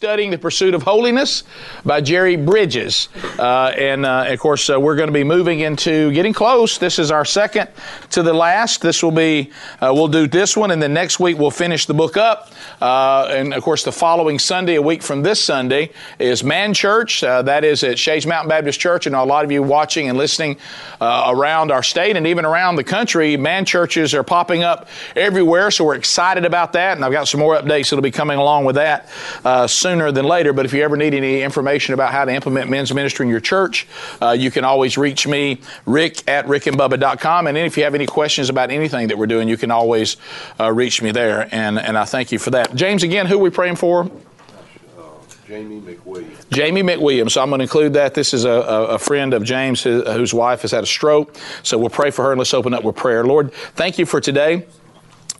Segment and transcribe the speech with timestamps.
[0.00, 1.42] Studying the Pursuit of Holiness
[1.84, 3.08] by Jerry Bridges.
[3.36, 6.78] Uh, and uh, of course, uh, we're going to be moving into getting close.
[6.78, 7.68] This is our second
[8.10, 8.80] to the last.
[8.80, 9.50] This will be,
[9.80, 12.52] uh, we'll do this one, and then next week we'll finish the book up.
[12.80, 15.90] Uh, and of course, the following Sunday, a week from this Sunday,
[16.20, 17.24] is Man Church.
[17.24, 19.06] Uh, that is at Shades Mountain Baptist Church.
[19.06, 20.58] And a lot of you watching and listening
[21.00, 25.72] around our state and even around the country, man churches are popping up everywhere.
[25.72, 26.96] So we're excited about that.
[26.96, 29.08] And I've got some more updates that'll be coming along with that
[29.68, 30.52] soon sooner than later.
[30.52, 33.40] But if you ever need any information about how to implement men's ministry in your
[33.40, 33.86] church,
[34.20, 37.46] uh, you can always reach me, rick at rickandbubba.com.
[37.46, 40.18] And if you have any questions about anything that we're doing, you can always
[40.60, 41.48] uh, reach me there.
[41.52, 42.74] And, and I thank you for that.
[42.74, 44.10] James, again, who are we praying for?
[45.46, 46.50] Jamie McWilliams.
[46.50, 47.30] Jamie McWilliams.
[47.30, 48.12] So I'm going to include that.
[48.12, 51.34] This is a, a friend of James whose wife has had a stroke.
[51.62, 53.24] So we'll pray for her and let's open up with prayer.
[53.24, 54.66] Lord, thank you for today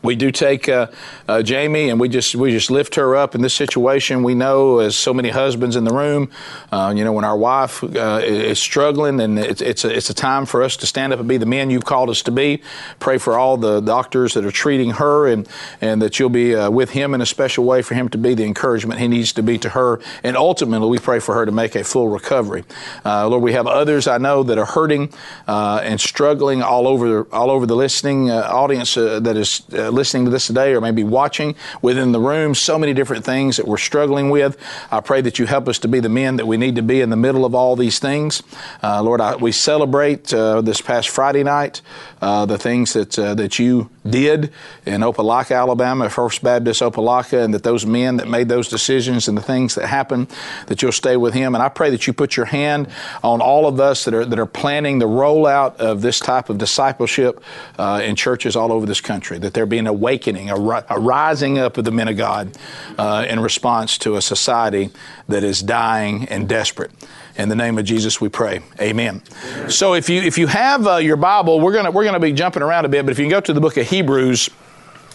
[0.02, 0.86] we do take uh,
[1.26, 4.22] uh, Jamie and we just we just lift her up in this situation.
[4.22, 6.30] We know, as so many husbands in the room,
[6.70, 10.14] uh, you know, when our wife uh, is struggling, and it's it's a, it's a
[10.14, 12.62] time for us to stand up and be the men you've called us to be.
[13.00, 15.48] Pray for all the doctors that are treating her, and
[15.80, 18.34] and that you'll be uh, with him in a special way for him to be
[18.34, 20.00] the encouragement he needs to be to her.
[20.22, 22.64] And ultimately, we pray for her to make a full recovery.
[23.04, 25.12] Uh, Lord, we have others I know that are hurting
[25.48, 29.62] and struggling all over all over the listening audience that is
[29.98, 33.66] listening to this today or maybe watching within the room, so many different things that
[33.66, 34.56] we're struggling with.
[34.90, 37.00] I pray that you help us to be the men that we need to be
[37.00, 38.42] in the middle of all these things.
[38.82, 41.82] Uh, Lord, I, we celebrate uh, this past Friday night
[42.20, 44.52] uh, the things that uh, that you did
[44.86, 49.36] in Opelika, Alabama, First Baptist Opelika, and that those men that made those decisions and
[49.36, 50.28] the things that happened,
[50.66, 51.54] that you'll stay with him.
[51.54, 52.88] And I pray that you put your hand
[53.22, 56.58] on all of us that are that are planning the rollout of this type of
[56.58, 57.42] discipleship
[57.78, 59.38] uh, in churches all over this country.
[59.38, 60.56] That there be an awakening, a,
[60.88, 62.56] a rising up of the men of God
[62.98, 64.90] uh, in response to a society
[65.28, 66.90] that is dying and desperate.
[67.38, 68.60] In the name of Jesus, we pray.
[68.80, 69.22] Amen.
[69.68, 72.62] So if you if you have uh, your Bible, we're gonna we're gonna be jumping
[72.62, 74.50] around a bit, but if you can go to the book of Hebrews.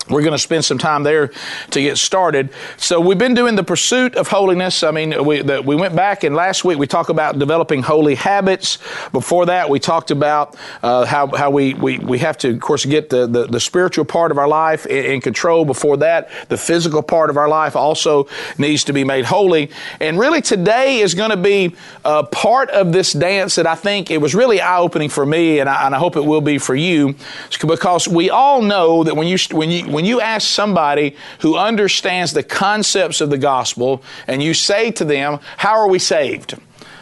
[0.10, 1.32] We're going to spend some time there
[1.72, 2.50] to get started.
[2.78, 4.84] So we've been doing the pursuit of holiness.
[4.84, 8.16] I mean, we, the, we went back and last week we talked about developing holy
[8.16, 8.80] habits.
[9.12, 12.86] Before that, we talked about uh, how, how we, we, we have to, of course,
[12.86, 15.64] get the, the, the spiritual part of our life in, in, control.
[15.64, 18.28] Before that, the physical part of our life also
[18.58, 19.72] needs to be made holy.
[20.02, 24.12] And really today is going to be a part of this dance that I think
[24.12, 26.76] it was really eye-opening for me, and I, and I hope it will be for
[26.76, 27.16] you,
[27.62, 32.34] because we all know that when you when you when you ask somebody who understands
[32.34, 36.56] the concepts of the gospel and you say to them, How are we saved?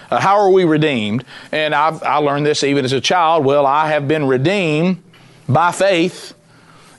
[0.10, 1.24] Uh, how are we redeemed?
[1.52, 3.46] And I've, I learned this even as a child.
[3.46, 5.02] Well, I have been redeemed
[5.48, 6.34] by faith,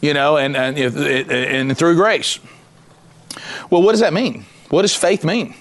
[0.01, 2.39] you know, and, and, and through grace.
[3.71, 4.47] Well, what does that mean?
[4.71, 5.55] What does faith mean?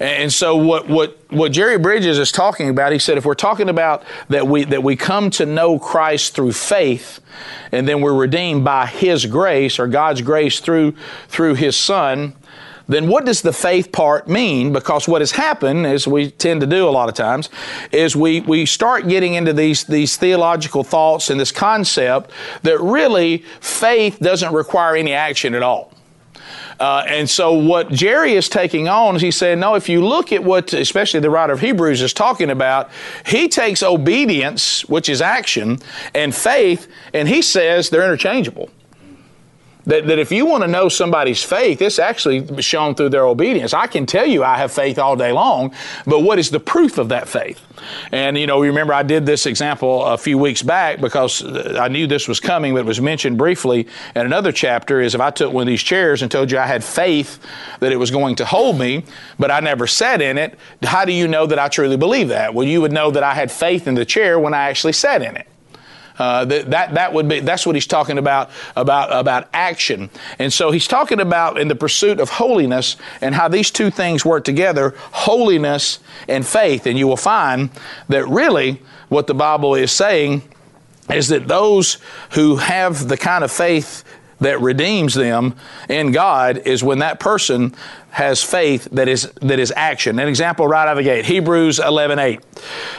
[0.00, 3.68] And so what, what, what Jerry Bridges is talking about, he said, if we're talking
[3.68, 7.20] about that we, that we come to know Christ through faith,
[7.72, 10.94] and then we're redeemed by His grace or God's grace through,
[11.28, 12.34] through His Son,
[12.86, 14.72] then what does the faith part mean?
[14.72, 17.48] Because what has happened, as we tend to do a lot of times,
[17.92, 22.30] is we, we start getting into these, these theological thoughts and this concept
[22.62, 25.93] that really faith doesn't require any action at all.
[26.80, 30.32] Uh, and so what Jerry is taking on is he's saying, no, if you look
[30.32, 32.90] at what, especially the writer of Hebrews is talking about,
[33.26, 35.78] he takes obedience, which is action,
[36.14, 38.70] and faith, and he says they're interchangeable.
[39.86, 43.74] That, that if you want to know somebody's faith, it's actually shown through their obedience.
[43.74, 45.74] I can tell you I have faith all day long,
[46.06, 47.60] but what is the proof of that faith?
[48.10, 51.44] And, you know, remember I did this example a few weeks back because
[51.76, 55.20] I knew this was coming, but it was mentioned briefly in another chapter is if
[55.20, 57.38] I took one of these chairs and told you I had faith
[57.80, 59.04] that it was going to hold me,
[59.38, 62.54] but I never sat in it, how do you know that I truly believe that?
[62.54, 65.20] Well, you would know that I had faith in the chair when I actually sat
[65.20, 65.46] in it.
[66.18, 70.08] Uh, that, that, that would be, that's what he's talking about, about, about action.
[70.38, 74.24] And so he's talking about in the pursuit of holiness and how these two things
[74.24, 76.86] work together, holiness and faith.
[76.86, 77.70] And you will find
[78.08, 80.42] that really what the Bible is saying
[81.10, 81.98] is that those
[82.32, 84.04] who have the kind of faith
[84.40, 85.54] that redeems them
[85.88, 87.74] in God is when that person
[88.14, 90.20] has faith that is that is action.
[90.20, 92.40] An example right out of the gate, Hebrews 11, 8.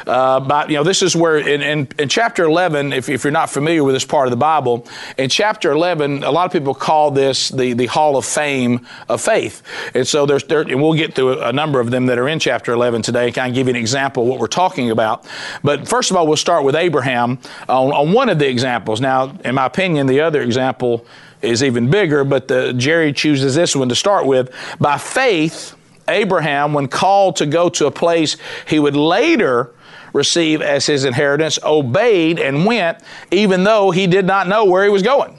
[0.06, 3.31] Uh, but, you know, this is where in, in, in chapter 11, if, if, you're
[3.31, 4.85] not familiar with this part of the Bible,
[5.17, 9.21] in chapter 11, a lot of people call this the, the Hall of Fame of
[9.21, 9.63] faith.
[9.95, 12.39] And so there's, there, and we'll get through a number of them that are in
[12.39, 15.25] chapter 11 today, and kind of give you an example of what we're talking about.
[15.63, 17.39] But first of all, we'll start with Abraham
[17.69, 19.00] on, on one of the examples.
[19.00, 21.06] Now, in my opinion, the other example
[21.45, 24.53] is even bigger, but the, Jerry chooses this one to start with.
[24.80, 25.75] By faith,
[26.07, 28.38] Abraham, when called to go to a place
[28.68, 29.71] he would later
[30.13, 33.00] receive as his inheritance, obeyed and went,
[33.31, 35.38] even though he did not know where he was going.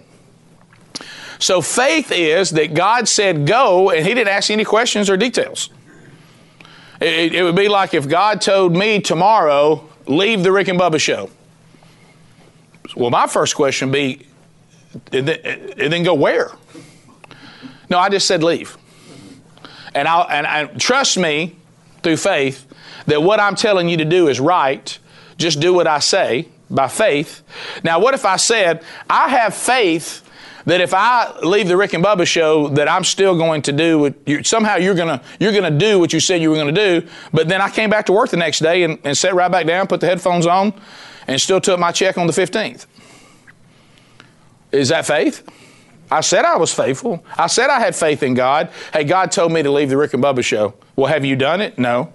[1.38, 5.70] So faith is that God said go, and he didn't ask any questions or details.
[7.00, 11.00] It, it, would be like if God told me tomorrow, leave the Rick and Bubba
[11.00, 11.30] show.
[12.94, 14.25] Well, my first question would be,
[15.12, 15.28] and
[15.92, 16.50] then go where?
[17.88, 18.76] No, I just said leave.
[19.94, 21.56] And I and trust me
[22.02, 22.66] through faith
[23.06, 24.98] that what I'm telling you to do is right.
[25.38, 27.42] Just do what I say by faith.
[27.84, 30.22] Now, what if I said, I have faith
[30.66, 34.00] that if I leave the Rick and Bubba show, that I'm still going to do
[34.00, 37.06] what you, somehow you're gonna you're gonna do what you said you were gonna do.
[37.32, 39.66] But then I came back to work the next day and, and sat right back
[39.66, 40.74] down, put the headphones on,
[41.28, 42.86] and still took my check on the 15th.
[44.72, 45.48] Is that faith?
[46.10, 47.24] I said I was faithful.
[47.36, 48.70] I said I had faith in God.
[48.92, 50.74] Hey, God told me to leave the Rick and Bubba show.
[50.94, 51.78] Well, have you done it?
[51.78, 52.12] No.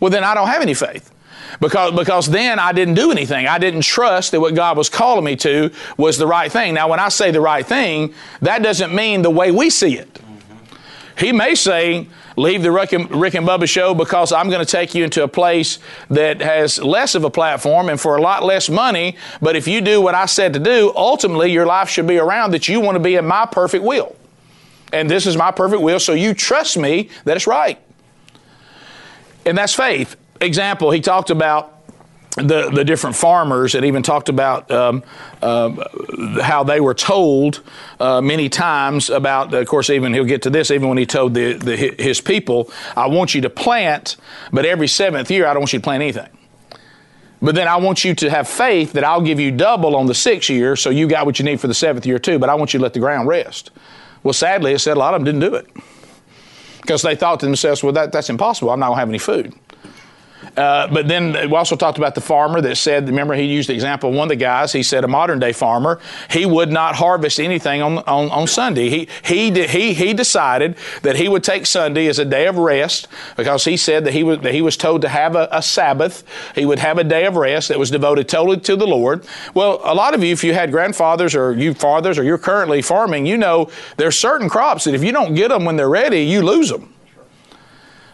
[0.00, 1.12] Well, then I don't have any faith.
[1.60, 3.46] Because, because then I didn't do anything.
[3.46, 6.74] I didn't trust that what God was calling me to was the right thing.
[6.74, 10.20] Now, when I say the right thing, that doesn't mean the way we see it.
[11.18, 12.08] He may say,
[12.40, 15.22] leave the Rick and, Rick and Bubba show because I'm going to take you into
[15.22, 15.78] a place
[16.08, 19.16] that has less of a platform and for a lot less money.
[19.42, 22.52] But if you do what I said to do, ultimately your life should be around
[22.52, 24.16] that you want to be in my perfect will.
[24.92, 27.78] And this is my perfect will, so you trust me that it's right.
[29.46, 30.16] And that's faith.
[30.40, 31.79] Example, he talked about
[32.36, 35.02] the, the different farmers and even talked about um,
[35.42, 35.70] uh,
[36.40, 37.62] how they were told
[37.98, 41.34] uh, many times about, of course, even he'll get to this, even when he told
[41.34, 44.16] the, the, his people, I want you to plant,
[44.52, 46.28] but every seventh year I don't want you to plant anything.
[47.42, 50.14] But then I want you to have faith that I'll give you double on the
[50.14, 52.54] sixth year, so you got what you need for the seventh year too, but I
[52.54, 53.70] want you to let the ground rest.
[54.22, 55.66] Well, sadly, it said a lot of them didn't do it
[56.82, 58.70] because they thought to themselves, well, that, that's impossible.
[58.70, 59.54] I'm not going to have any food.
[60.56, 63.74] Uh, but then we also talked about the farmer that said, remember, he used the
[63.74, 64.72] example of one of the guys.
[64.72, 66.00] He said, a modern day farmer,
[66.30, 68.88] he would not harvest anything on, on, on Sunday.
[68.88, 73.08] He, he, he, he decided that he would take Sunday as a day of rest
[73.36, 76.24] because he said that he was, that he was told to have a, a Sabbath.
[76.54, 79.26] He would have a day of rest that was devoted totally to the Lord.
[79.54, 82.82] Well, a lot of you, if you had grandfathers or you fathers or you're currently
[82.82, 86.22] farming, you know there's certain crops that if you don't get them when they're ready,
[86.22, 86.92] you lose them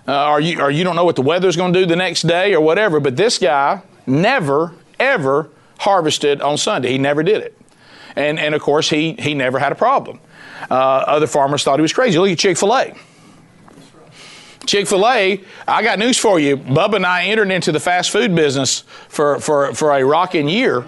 [0.09, 2.23] uh, or, you, or you don't know what the weather's going to do the next
[2.23, 3.01] day or whatever.
[3.01, 6.93] But this guy never, ever harvested on Sunday.
[6.93, 7.59] He never did it.
[8.15, 10.21] And, and of course, he, he never had a problem.
[10.71, 12.19] Uh, other farmers thought he was crazy.
[12.19, 12.95] Look at Chick fil A.
[14.67, 16.57] Chick fil A, I got news for you.
[16.57, 20.85] Bubba and I entered into the fast food business for, for, for a rocking year.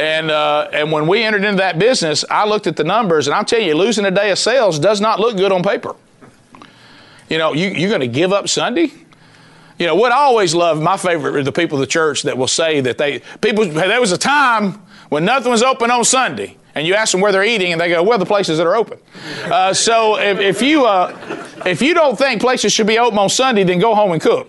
[0.00, 3.34] and, uh, and when we entered into that business, I looked at the numbers, and
[3.34, 5.94] I'm telling you, losing a day of sales does not look good on paper.
[7.28, 8.92] You know, you, you're going to give up Sunday?
[9.78, 12.38] You know, what I always love, my favorite are the people of the church that
[12.38, 16.56] will say that they, people, there was a time when nothing was open on Sunday.
[16.74, 18.76] And you ask them where they're eating, and they go, "Well, the places that are
[18.76, 19.00] open."
[19.44, 23.30] Uh, so if, if you uh, if you don't think places should be open on
[23.30, 24.46] Sunday, then go home and cook.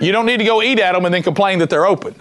[0.00, 2.14] You don't need to go eat at them and then complain that they're open.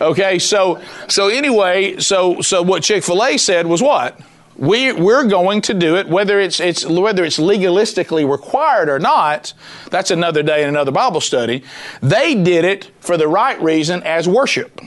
[0.00, 4.20] Okay, so so anyway, so so what Chick Fil A said was what
[4.60, 9.54] we, we're going to do it, whether it's, it's, whether it's legalistically required or not,
[9.88, 11.64] that's another day and another Bible study.
[12.02, 14.78] They did it for the right reason as worship.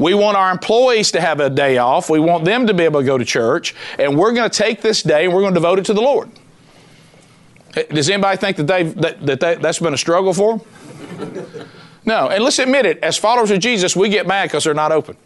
[0.00, 2.10] We want our employees to have a day off.
[2.10, 3.74] We want them to be able to go to church.
[4.00, 6.00] And we're going to take this day and we're going to devote it to the
[6.00, 6.30] Lord.
[7.76, 11.68] Eh, does anybody think that, they've, that, that they, that's been a struggle for them?
[12.04, 12.30] No.
[12.30, 15.16] And let's admit it, as followers of Jesus, we get mad because they're not open.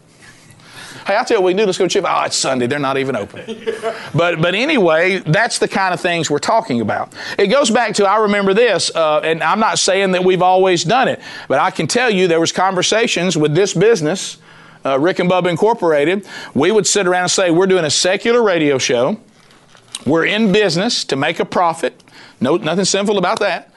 [1.06, 1.66] Hey, I tell you what we do.
[1.66, 2.04] Let's go to chip.
[2.06, 2.68] Oh, it's Sunday.
[2.68, 3.42] They're not even open.
[4.14, 7.12] but but anyway, that's the kind of things we're talking about.
[7.38, 10.84] It goes back to I remember this, uh, and I'm not saying that we've always
[10.84, 14.38] done it, but I can tell you there was conversations with this business,
[14.84, 16.26] uh, Rick and Bubba Incorporated.
[16.54, 19.18] We would sit around and say we're doing a secular radio show.
[20.06, 22.00] We're in business to make a profit.
[22.40, 23.71] No, nothing sinful about that.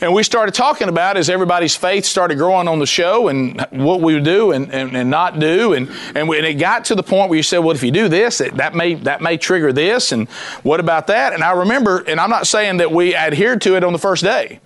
[0.00, 4.00] And we started talking about as everybody's faith started growing on the show and what
[4.00, 5.72] we would do and, and, and not do.
[5.72, 7.90] And, and, we, and, it got to the point where you said, well, if you
[7.90, 10.12] do this, it, that, may, that may trigger this.
[10.12, 10.28] And
[10.62, 11.32] what about that?
[11.32, 14.22] And I remember, and I'm not saying that we adhered to it on the first
[14.22, 14.60] day,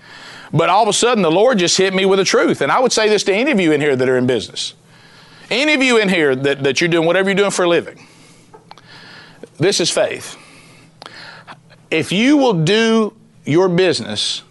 [0.52, 2.60] but all of a sudden the Lord just hit me with the truth.
[2.60, 4.74] And I would say this to any of you in here that are in business.
[5.50, 8.06] Any of you in here that, that you're doing whatever you're doing for a living,
[9.56, 10.36] this is faith.
[11.90, 14.42] If you will do your business,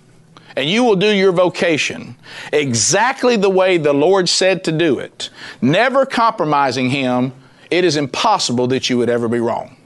[0.55, 2.15] and you will do your vocation
[2.51, 5.29] exactly the way the Lord said to do it,
[5.61, 7.33] never compromising Him,
[7.71, 9.77] it is impossible that you would ever be wrong.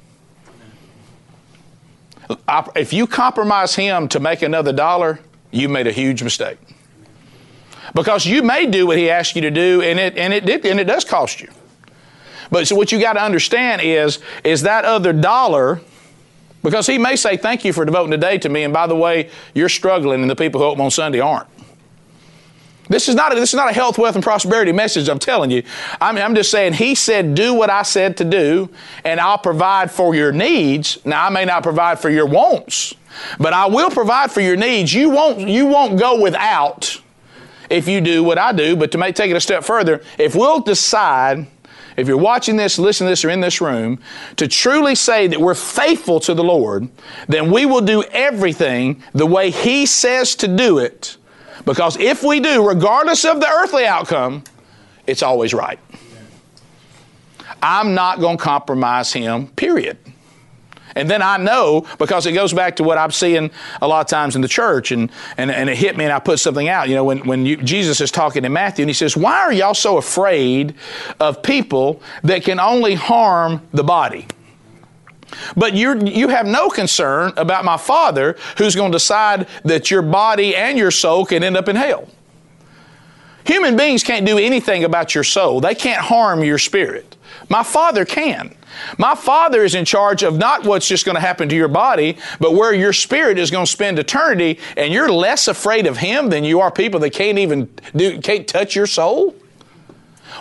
[2.76, 5.20] if you compromise him to make another dollar,
[5.52, 6.58] you made a huge mistake.
[7.94, 10.66] Because you may do what he asked you to do, and it and it did
[10.66, 11.50] and it does cost you.
[12.50, 15.82] But so what you got to understand is is that other dollar,
[16.66, 18.96] because he may say thank you for devoting the day to me, and by the
[18.96, 21.48] way, you're struggling, and the people who open on Sunday aren't.
[22.90, 25.08] This is not a, this is not a health, wealth, and prosperity message.
[25.08, 25.64] I'm telling you.
[26.02, 26.74] I'm, I'm just saying.
[26.74, 28.70] He said, "Do what I said to do,
[29.04, 32.94] and I'll provide for your needs." Now, I may not provide for your wants,
[33.40, 34.94] but I will provide for your needs.
[34.94, 37.00] You won't you won't go without
[37.70, 38.76] if you do what I do.
[38.76, 41.48] But to make take it a step further, if we'll decide.
[41.98, 44.00] If you're watching this, listening to this, or in this room,
[44.36, 46.90] to truly say that we're faithful to the Lord,
[47.28, 51.18] then we will do everything the way He says to do it
[51.66, 54.44] because if we do, regardless of the earthly outcome,
[55.08, 55.80] it's always right.
[57.62, 59.98] I'm not going to compromise him, period.
[60.96, 64.08] And then I know, because it goes back to what I'm seeing a lot of
[64.08, 66.88] times in the church, and, and, and it hit me and I put something out.
[66.88, 69.52] You know, when, when you, Jesus is talking to Matthew and he says, Why are
[69.52, 70.74] y'all so afraid
[71.20, 74.28] of people that can only harm the body?
[75.58, 80.02] But you you have no concern about my Father who's going to decide that your
[80.02, 82.08] body and your soul can end up in hell.
[83.46, 87.16] Human beings can't do anything about your soul, they can't harm your spirit.
[87.50, 88.56] My Father can.
[88.98, 92.18] My Father is in charge of not what's just going to happen to your body,
[92.40, 96.30] but where your spirit is going to spend eternity, and you're less afraid of Him
[96.30, 99.36] than you are people that can't even do, can't touch your soul.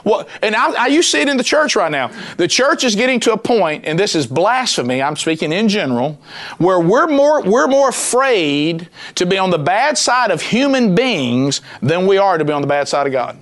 [0.04, 2.10] Well, and I, I, you see it in the church right now.
[2.36, 5.02] The church is getting to a point, and this is blasphemy.
[5.02, 6.20] I'm speaking in general,
[6.58, 11.62] where we're more we're more afraid to be on the bad side of human beings
[11.80, 13.38] than we are to be on the bad side of God.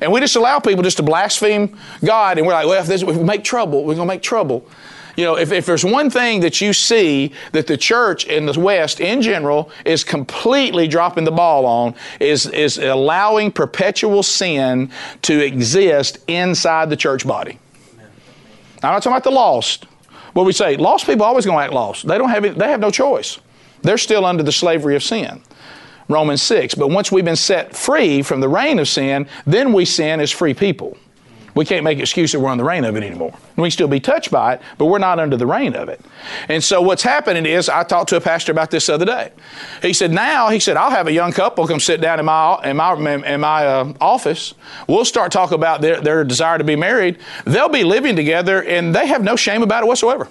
[0.00, 3.02] And we just allow people just to blaspheme God, and we're like, well, if, this,
[3.02, 4.66] if we make trouble, we're going to make trouble.
[5.16, 8.58] You know, if, if there's one thing that you see that the church in the
[8.58, 14.90] West in general is completely dropping the ball on, is, is allowing perpetual sin
[15.22, 17.58] to exist inside the church body.
[18.82, 19.84] I'm not talking about the lost.
[20.32, 22.06] What we say, lost people always going to act lost.
[22.06, 23.38] They don't have they have no choice.
[23.82, 25.42] They're still under the slavery of sin.
[26.10, 26.74] Romans 6.
[26.74, 30.30] But once we've been set free from the reign of sin, then we sin as
[30.30, 30.96] free people.
[31.54, 33.36] We can't make excuse that we're on the reign of it anymore.
[33.56, 36.00] We can still be touched by it, but we're not under the reign of it.
[36.48, 39.32] And so what's happening is, I talked to a pastor about this the other day.
[39.82, 42.60] He said, now, he said, I'll have a young couple come sit down in my,
[42.64, 42.94] in my,
[43.26, 44.54] in my uh, office.
[44.86, 47.18] We'll start talking about their, their desire to be married.
[47.44, 50.28] They'll be living together, and they have no shame about it whatsoever.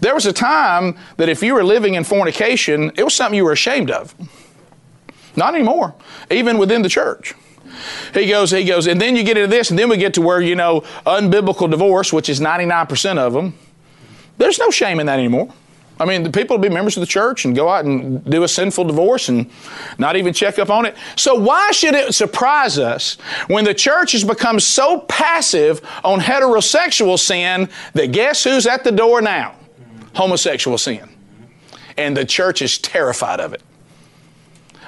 [0.00, 3.44] There was a time that if you were living in fornication, it was something you
[3.44, 4.14] were ashamed of.
[5.38, 5.94] Not anymore,
[6.30, 7.34] even within the church.
[8.12, 10.22] He goes, he goes, and then you get into this, and then we get to
[10.22, 13.54] where, you know, unbiblical divorce, which is 99% of them.
[14.36, 15.52] There's no shame in that anymore.
[16.00, 18.44] I mean, the people will be members of the church and go out and do
[18.44, 19.50] a sinful divorce and
[19.98, 20.96] not even check up on it.
[21.16, 23.16] So, why should it surprise us
[23.48, 28.92] when the church has become so passive on heterosexual sin that guess who's at the
[28.92, 29.56] door now?
[30.14, 31.08] Homosexual sin.
[31.96, 33.62] And the church is terrified of it.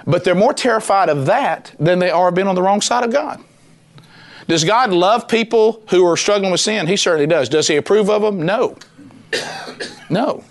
[0.07, 3.13] But they're more terrified of that than they are being on the wrong side of
[3.13, 3.43] God.
[4.49, 6.87] Does God love people who are struggling with sin?
[6.87, 7.49] He certainly does.
[7.49, 8.43] Does He approve of them?
[8.43, 8.77] No.
[10.13, 10.43] No.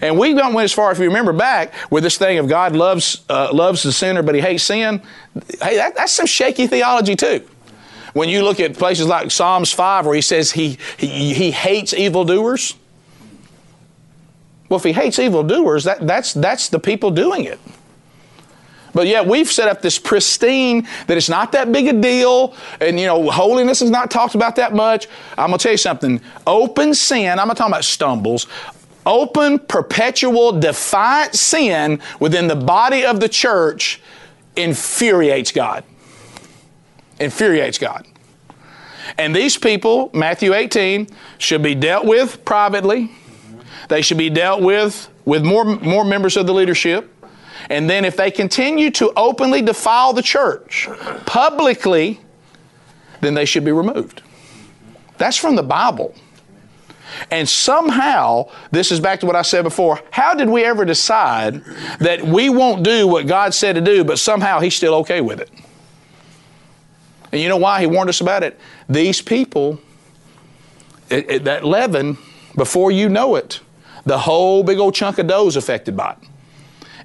[0.00, 2.74] And we don't went as far, if you remember back, with this thing of God
[2.74, 5.02] loves, uh, loves the sinner, but He hates sin.
[5.60, 7.46] Hey, that, that's some shaky theology, too.
[8.14, 11.92] When you look at places like Psalms 5, where He says He, he, he hates
[11.92, 12.74] evildoers.
[14.70, 17.60] Well, if He hates evildoers, that, that's, that's the people doing it.
[18.92, 23.00] But yet we've set up this pristine that it's not that big a deal, and
[23.00, 25.08] you know, holiness is not talked about that much.
[25.38, 26.20] I'm gonna tell you something.
[26.46, 28.46] Open sin, I'm not talking about stumbles.
[29.04, 34.00] Open, perpetual, defiant sin within the body of the church
[34.54, 35.84] infuriates God.
[37.18, 38.06] Infuriates God.
[39.18, 41.08] And these people, Matthew 18,
[41.38, 43.10] should be dealt with privately.
[43.88, 47.11] They should be dealt with with more, more members of the leadership.
[47.70, 50.88] And then if they continue to openly defile the church
[51.26, 52.20] publicly,
[53.20, 54.22] then they should be removed.
[55.18, 56.14] That's from the Bible.
[57.30, 60.00] And somehow, this is back to what I said before.
[60.10, 61.62] How did we ever decide
[62.00, 65.40] that we won't do what God said to do, but somehow He's still okay with
[65.40, 65.50] it?
[67.30, 68.58] And you know why He warned us about it?
[68.88, 69.78] These people,
[71.10, 72.18] it, it, that leaven,
[72.56, 73.60] before you know it,
[74.04, 76.28] the whole big old chunk of dough is affected by it.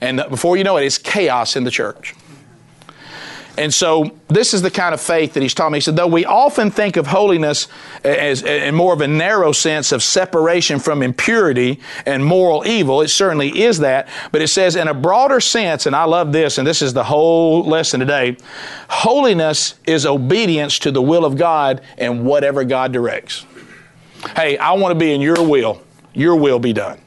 [0.01, 2.15] And before you know it, it's chaos in the church.
[3.57, 5.73] And so this is the kind of faith that he's talking.
[5.73, 7.67] He said, though we often think of holiness
[8.03, 13.07] as in more of a narrow sense of separation from impurity and moral evil, it
[13.07, 14.09] certainly is that.
[14.31, 17.03] But it says in a broader sense, and I love this, and this is the
[17.03, 18.37] whole lesson today,
[18.89, 23.43] holiness is obedience to the will of God and whatever God directs.
[24.35, 25.81] Hey, I want to be in your will.
[26.13, 26.99] Your will be done.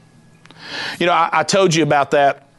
[0.99, 2.50] You know, I, I told you about that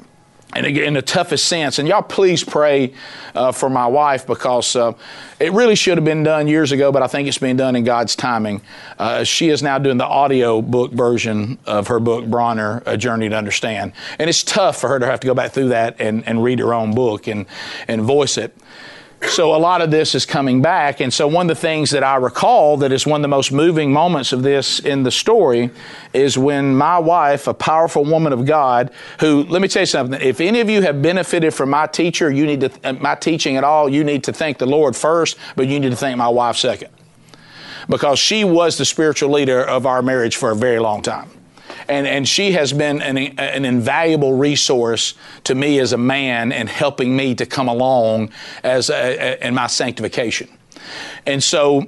[0.55, 1.79] and in the toughest sense.
[1.79, 2.93] And y'all please pray
[3.35, 4.93] uh, for my wife because uh,
[5.41, 7.85] it really should have been done years ago, but I think it's being done in
[7.85, 8.61] God's timing.
[8.99, 13.29] Uh, she is now doing the audio book version of her book, Bronner, A Journey
[13.29, 13.93] to Understand.
[14.19, 16.59] And it's tough for her to have to go back through that and, and read
[16.59, 17.47] her own book and,
[17.89, 18.55] and voice it.
[19.29, 21.01] So a lot of this is coming back.
[21.01, 23.53] And so one of the things that I recall that is one of the most
[23.53, 25.71] moving moments of this in the story
[26.13, 30.21] is when my wife, a powerful woman of God, who, let me tell you something,
[30.21, 33.65] if any of you have benefited from my teacher, you need to, my teaching at
[33.65, 36.57] all, you need to thank the Lord first, but you need to thank my wife
[36.57, 36.91] second.
[37.89, 41.31] Because she was the spiritual leader of our marriage for a very long time
[41.89, 46.69] and, and she has been an, an invaluable resource to me as a man and
[46.69, 48.31] helping me to come along
[48.63, 50.49] as a, a, in my sanctification.
[51.27, 51.87] And so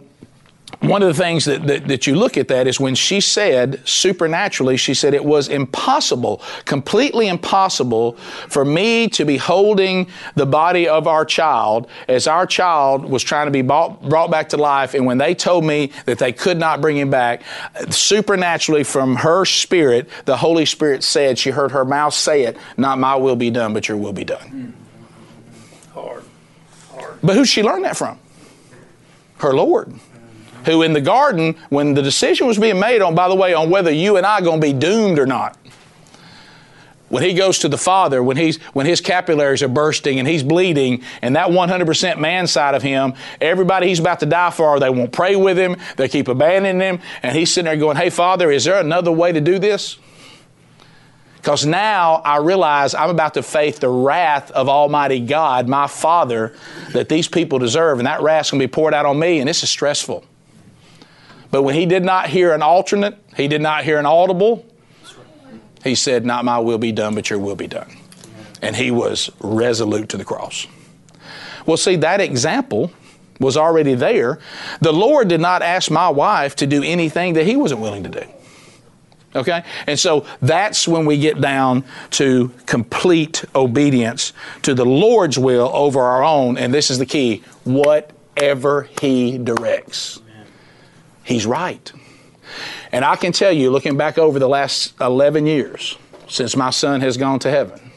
[0.88, 3.80] one of the things that, that, that, you look at that is when she said
[3.86, 8.12] supernaturally, she said it was impossible, completely impossible
[8.48, 13.46] for me to be holding the body of our child as our child was trying
[13.46, 14.94] to be brought, brought back to life.
[14.94, 17.42] And when they told me that they could not bring him back,
[17.90, 22.98] supernaturally from her spirit, the Holy Spirit said, she heard her mouth say it, not
[22.98, 24.74] my will be done, but your will be done.
[25.92, 26.24] Hard.
[26.90, 27.18] Hard.
[27.22, 28.18] But who she learned that from?
[29.38, 29.94] Her Lord
[30.64, 33.70] who in the garden, when the decision was being made on, by the way, on
[33.70, 35.58] whether you and I are going to be doomed or not,
[37.08, 40.42] when he goes to the Father, when, he's, when his capillaries are bursting and he's
[40.42, 44.90] bleeding, and that 100% man side of him, everybody he's about to die for, they
[44.90, 48.50] won't pray with him, they keep abandoning him, and he's sitting there going, Hey, Father,
[48.50, 49.98] is there another way to do this?
[51.36, 56.56] Because now I realize I'm about to face the wrath of Almighty God, my Father,
[56.94, 59.48] that these people deserve, and that wrath's going to be poured out on me, and
[59.48, 60.24] this is stressful.
[61.54, 64.66] But when he did not hear an alternate, he did not hear an audible,
[65.84, 67.96] he said, Not my will be done, but your will be done.
[68.60, 70.66] And he was resolute to the cross.
[71.64, 72.90] Well, see, that example
[73.38, 74.40] was already there.
[74.80, 78.10] The Lord did not ask my wife to do anything that he wasn't willing to
[78.10, 78.26] do.
[79.36, 79.62] Okay?
[79.86, 81.84] And so that's when we get down
[82.18, 86.58] to complete obedience to the Lord's will over our own.
[86.58, 90.18] And this is the key whatever He directs.
[91.24, 91.90] He's right.
[92.92, 97.00] And I can tell you, looking back over the last 11 years since my son
[97.00, 97.90] has gone to heaven,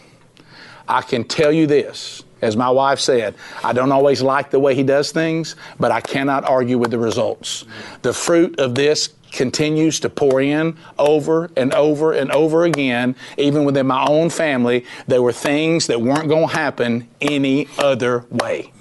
[0.87, 2.23] I can tell you this.
[2.39, 6.01] As my wife said, I don't always like the way he does things, but I
[6.01, 7.65] cannot argue with the results.
[8.03, 13.65] The fruit of this continues to pour in over and over and over again, even
[13.65, 14.85] within my own family.
[15.07, 18.71] There were things that weren't going to happen any other way.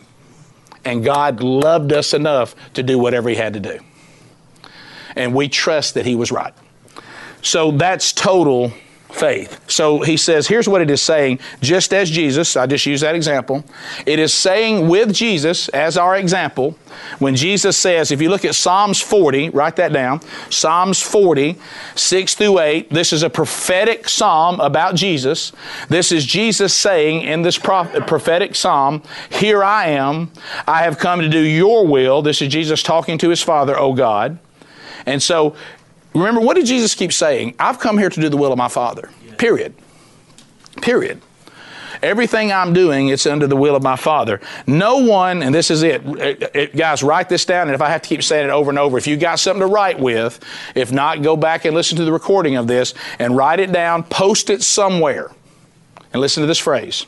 [0.84, 3.80] And God loved us enough to do whatever He had to do
[5.16, 6.54] and we trust that he was right.
[7.42, 8.72] So that's total
[9.16, 9.60] faith.
[9.70, 13.14] So he says, here's what it is saying, just as Jesus, I just use that
[13.14, 13.64] example,
[14.04, 16.76] it is saying with Jesus as our example,
[17.18, 21.56] when Jesus says, if you look at Psalms 40, write that down, Psalms 40,
[21.94, 25.52] 6 through 8, this is a prophetic psalm about Jesus.
[25.88, 30.30] This is Jesus saying in this prophetic psalm, Here I am,
[30.66, 32.22] I have come to do your will.
[32.22, 34.38] This is Jesus talking to his Father, O God.
[35.06, 35.56] And so,
[36.14, 37.54] remember, what did Jesus keep saying?
[37.58, 39.10] I've come here to do the will of my Father.
[39.38, 39.74] Period.
[40.82, 41.22] Period.
[42.02, 44.40] Everything I'm doing, it's under the will of my Father.
[44.66, 47.68] No one, and this is it, it, it, guys, write this down.
[47.68, 49.60] And if I have to keep saying it over and over, if you got something
[49.60, 50.40] to write with,
[50.74, 54.02] if not, go back and listen to the recording of this and write it down,
[54.04, 55.30] post it somewhere.
[56.12, 57.06] And listen to this phrase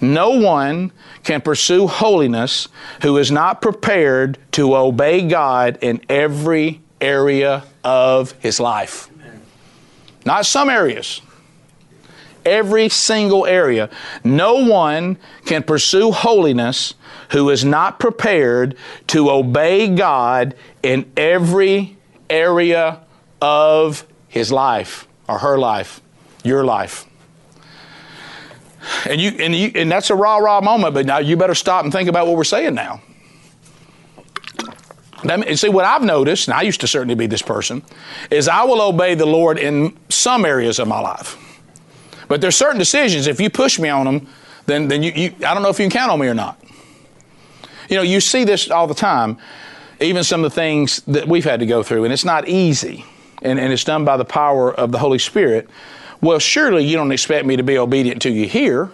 [0.00, 0.92] No one
[1.24, 2.68] can pursue holiness
[3.02, 9.08] who is not prepared to obey God in every area of his life.
[10.24, 11.20] Not some areas,
[12.44, 13.88] every single area.
[14.24, 16.94] No one can pursue holiness
[17.30, 18.76] who is not prepared
[19.08, 21.96] to obey God in every
[22.30, 23.00] area
[23.40, 26.00] of his life or her life,
[26.44, 27.06] your life.
[29.06, 31.84] And you and you and that's a rah rah moment, but now you better stop
[31.84, 33.02] and think about what we're saying now.
[35.24, 37.82] That, see, what I've noticed, and I used to certainly be this person,
[38.30, 41.36] is I will obey the Lord in some areas of my life.
[42.28, 44.28] But there's certain decisions, if you push me on them,
[44.66, 46.62] then, then you, you, I don't know if you can count on me or not.
[47.88, 49.38] You know, you see this all the time,
[50.00, 53.04] even some of the things that we've had to go through, and it's not easy,
[53.42, 55.68] and, and it's done by the power of the Holy Spirit.
[56.20, 58.90] Well, surely you don't expect me to be obedient to you here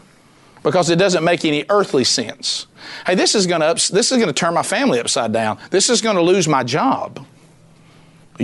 [0.62, 2.66] because it doesn't make any earthly sense.
[3.06, 5.58] Hey, this is going to this is going to turn my family upside down.
[5.70, 7.24] This is going to lose my job.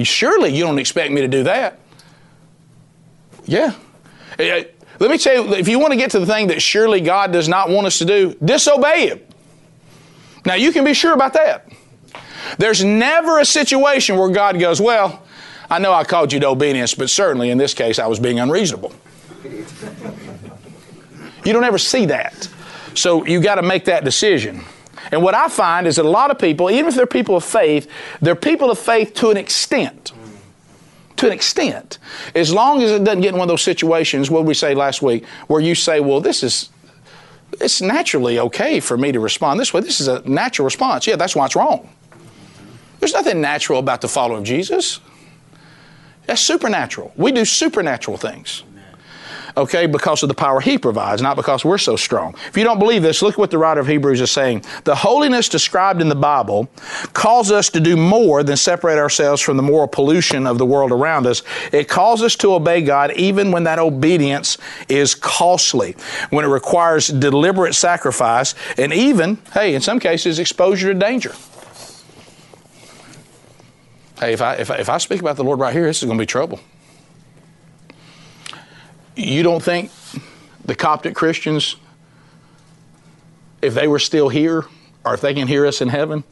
[0.02, 1.78] Surely you don't expect me to do that.
[3.44, 3.74] Yeah.
[4.38, 4.64] Eh, eh,
[4.98, 7.32] let me tell you, if you want to get to the thing that surely God
[7.32, 9.20] does not want us to do, disobey Him.
[10.46, 11.68] Now, you can be sure about that.
[12.58, 15.22] There's never a situation where God goes, Well,
[15.68, 18.38] I know I called you to obedience, but certainly in this case I was being
[18.38, 18.92] unreasonable.
[21.44, 22.48] You don't ever see that.
[22.94, 24.64] So you got to make that decision.
[25.12, 27.44] And what I find is that a lot of people, even if they're people of
[27.44, 30.12] faith, they're people of faith to an extent.
[31.16, 31.98] To an extent.
[32.34, 35.02] As long as it doesn't get in one of those situations, what we say last
[35.02, 36.70] week, where you say, well, this is
[37.60, 39.80] it's naturally okay for me to respond this way.
[39.80, 41.06] This is a natural response.
[41.06, 41.88] Yeah, that's why it's wrong.
[43.00, 45.00] There's nothing natural about the follower of Jesus.
[46.26, 47.12] That's supernatural.
[47.16, 48.62] We do supernatural things
[49.56, 52.34] okay, because of the power He provides, not because we're so strong.
[52.48, 54.64] If you don't believe this, look at what the writer of Hebrews is saying.
[54.84, 56.70] The holiness described in the Bible
[57.12, 60.92] calls us to do more than separate ourselves from the moral pollution of the world
[60.92, 61.42] around us.
[61.72, 64.58] It calls us to obey God even when that obedience
[64.88, 65.96] is costly,
[66.30, 71.34] when it requires deliberate sacrifice, and even, hey, in some cases, exposure to danger.
[74.18, 76.06] Hey, if I, if I, if I speak about the Lord right here, this is
[76.06, 76.60] going to be trouble
[79.26, 79.90] you don't think
[80.64, 81.76] the Coptic Christians,
[83.62, 84.64] if they were still here,
[85.04, 86.24] or if they can hear us in heaven,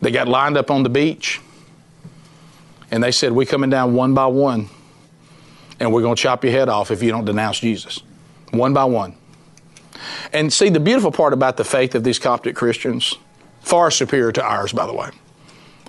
[0.00, 1.40] they got lined up on the beach
[2.90, 4.68] and they said, We're coming down one by one
[5.80, 8.02] and we're going to chop your head off if you don't denounce Jesus.
[8.50, 9.16] One by one.
[10.32, 13.16] And see, the beautiful part about the faith of these Coptic Christians,
[13.60, 15.10] far superior to ours, by the way.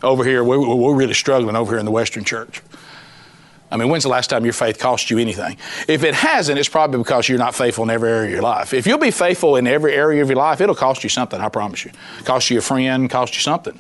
[0.04, 2.62] Over here, we're, really struggling over here in the Western Church.
[3.72, 5.58] I mean, when's the last time your faith cost you anything?
[5.88, 8.74] If it hasn't, it's probably because you're not faithful in every area of your life.
[8.74, 11.50] If you'll be faithful in every area of your life, it'll cost you something, I
[11.50, 11.92] promise you.
[12.24, 13.78] Cost you a friend, cost you something.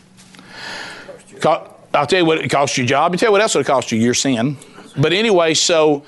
[1.43, 3.11] I'll tell you what it cost you a job.
[3.11, 4.57] I'll tell you what else it'll cost you, your sin.
[4.97, 6.03] But anyway, so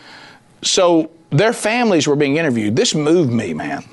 [0.61, 2.75] so their families were being interviewed.
[2.75, 3.83] This moved me, man.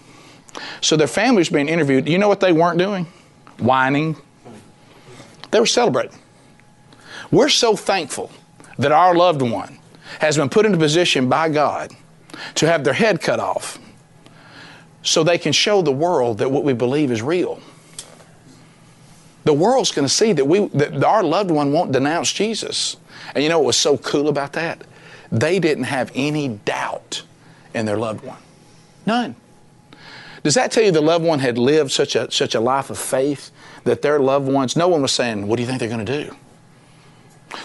[0.80, 2.08] So their families were being interviewed.
[2.08, 3.06] You know what they weren't doing?
[3.58, 4.16] Whining.
[5.50, 6.18] They were celebrating.
[7.30, 8.30] We're so thankful
[8.78, 9.78] that our loved one
[10.20, 11.92] has been put into position by God
[12.56, 13.78] to have their head cut off
[15.02, 17.60] so they can show the world that what we believe is real.
[19.44, 22.96] The world's going to see that, we, that our loved one won't denounce Jesus.
[23.34, 24.82] And you know what was so cool about that?
[25.30, 27.22] They didn't have any doubt
[27.74, 28.38] in their loved one.
[29.06, 29.36] None.
[30.42, 32.98] Does that tell you the loved one had lived such a, such a life of
[32.98, 33.50] faith
[33.84, 36.24] that their loved ones, no one was saying, What do you think they're going to
[36.24, 36.36] do?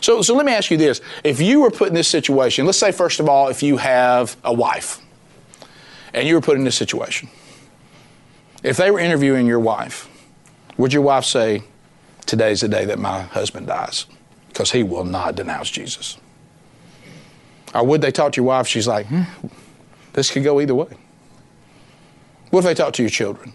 [0.01, 1.01] So, so let me ask you this.
[1.23, 4.37] If you were put in this situation, let's say, first of all, if you have
[4.43, 4.99] a wife
[6.13, 7.29] and you were put in this situation,
[8.63, 10.09] if they were interviewing your wife,
[10.77, 11.63] would your wife say,
[12.25, 14.05] Today's the day that my husband dies?
[14.49, 16.17] Because he will not denounce Jesus.
[17.73, 18.67] Or would they talk to your wife?
[18.67, 19.23] She's like, hmm,
[20.13, 20.95] This could go either way.
[22.51, 23.53] What if they talk to your children?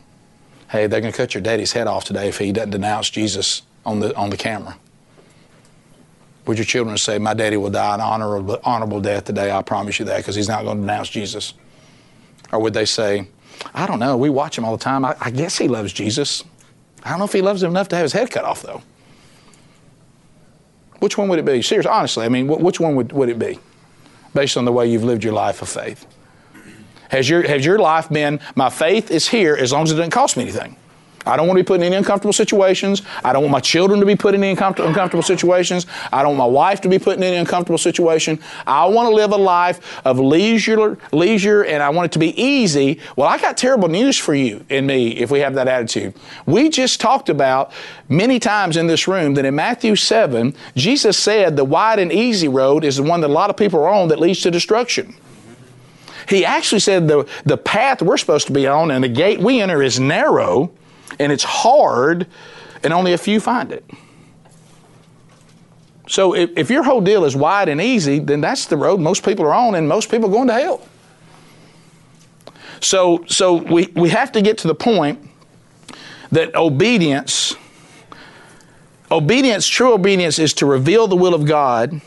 [0.70, 3.62] Hey, they're going to cut your daddy's head off today if he doesn't denounce Jesus
[3.86, 4.76] on the, on the camera.
[6.46, 9.50] Would your children say, My daddy will die an honorable, honorable death today?
[9.50, 11.54] I promise you that because he's not going to denounce Jesus.
[12.52, 13.26] Or would they say,
[13.74, 14.16] I don't know.
[14.16, 15.04] We watch him all the time.
[15.04, 16.44] I, I, guess he loves Jesus.
[17.02, 18.82] I don't know if he loves him enough to have his head cut off, though.
[20.98, 21.62] Which one would it be?
[21.62, 23.58] Seriously, honestly, I mean, which one would, would it be
[24.32, 26.06] based on the way you've lived your life of faith?
[27.10, 30.10] Has your, has your life been, my faith is here as long as it doesn't
[30.10, 30.76] cost me anything?
[31.26, 33.02] I don't want to be put in any uncomfortable situations.
[33.24, 35.86] I don't want my children to be put in any uncomfortable situations.
[36.12, 38.38] I don't want my wife to be put in any uncomfortable situation.
[38.66, 42.40] I want to live a life of leisure, leisure, and I want it to be
[42.40, 43.00] easy.
[43.16, 46.14] Well, I got terrible news for you and me if we have that attitude.
[46.46, 47.72] We just talked about
[48.08, 52.48] many times in this room that in Matthew 7, Jesus said the wide and easy
[52.48, 55.14] road is the one that a lot of people are on that leads to destruction.
[56.28, 59.60] He actually said the, the path we're supposed to be on and the gate we
[59.60, 60.72] enter is narrow
[61.18, 62.26] and it's hard,
[62.82, 63.84] and only a few find it.
[66.06, 69.24] So if, if your whole deal is wide and easy, then that's the road most
[69.24, 70.86] people are on, and most people are going to hell.
[72.80, 75.30] So, so we, we have to get to the point
[76.30, 77.54] that obedience,
[79.10, 82.00] obedience, true obedience is to reveal the will of God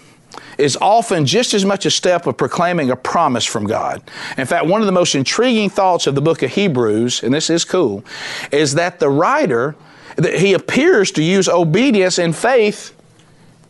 [0.58, 4.02] is often just as much a step of proclaiming a promise from God.
[4.38, 7.50] In fact, one of the most intriguing thoughts of the book of Hebrews, and this
[7.50, 8.04] is cool,
[8.52, 9.76] is that the writer
[10.16, 12.96] that he appears to use obedience and faith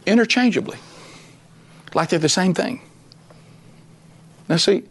[0.05, 0.77] interchangeably,
[1.93, 2.81] like they're the same thing.
[4.47, 4.83] Now, see,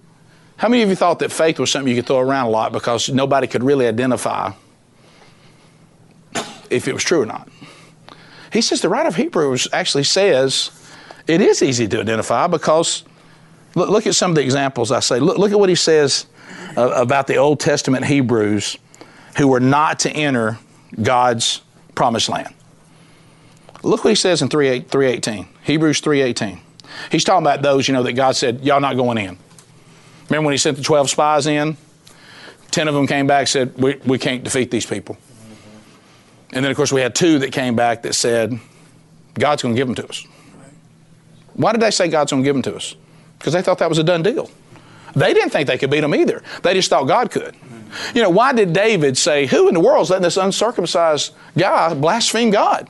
[0.58, 2.72] how many of you thought that faith was something you could throw around a lot
[2.72, 4.52] because nobody could really identify
[6.68, 7.48] if it was true or not?
[8.52, 10.70] He says the writer of Hebrews actually says
[11.26, 13.04] it is easy to identify because
[13.74, 15.20] look, look at some of the examples I say.
[15.20, 16.26] Look, look at what he says
[16.76, 18.78] uh, about the Old Testament Hebrews
[19.36, 20.58] who were not to enter
[21.02, 21.62] God's
[21.94, 22.54] promised land.
[23.82, 26.58] Look what he says in 3, 318, Hebrews 3.18.
[27.12, 29.38] He's talking about those, you know, that God said, y'all not going in.
[30.28, 31.76] Remember when he sent the 12 spies in?
[32.70, 35.16] 10 of them came back said, we, we can't defeat these people.
[36.52, 38.58] And then, of course, we had two that came back that said,
[39.34, 40.26] God's going to give them to us.
[41.56, 42.94] Why did they say God's going to give them to us?
[43.38, 44.50] Because they thought that was a done deal.
[45.14, 46.42] They didn't think they could beat them either.
[46.62, 47.56] They just thought God could.
[48.14, 51.94] You know, why did David say, Who in the world is letting this uncircumcised guy
[51.94, 52.88] blaspheme God?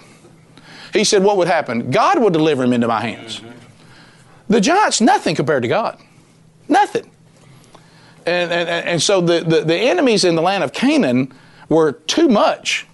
[0.93, 1.91] He said, What would happen?
[1.91, 3.41] God would deliver him into my hands.
[4.49, 6.01] The giant's nothing compared to God.
[6.69, 7.11] Nothing.
[8.27, 11.33] And, and, and so the, the, the enemies in the land of Canaan
[11.69, 12.87] were too much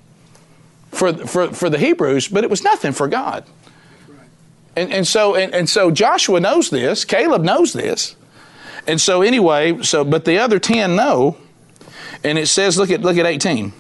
[0.91, 3.45] for, for, for the Hebrews, but it was nothing for God.
[4.75, 8.17] And, and so and, and so Joshua knows this, Caleb knows this.
[8.87, 11.37] And so anyway, so but the other 10 know.
[12.25, 13.73] And it says, look at look at 18.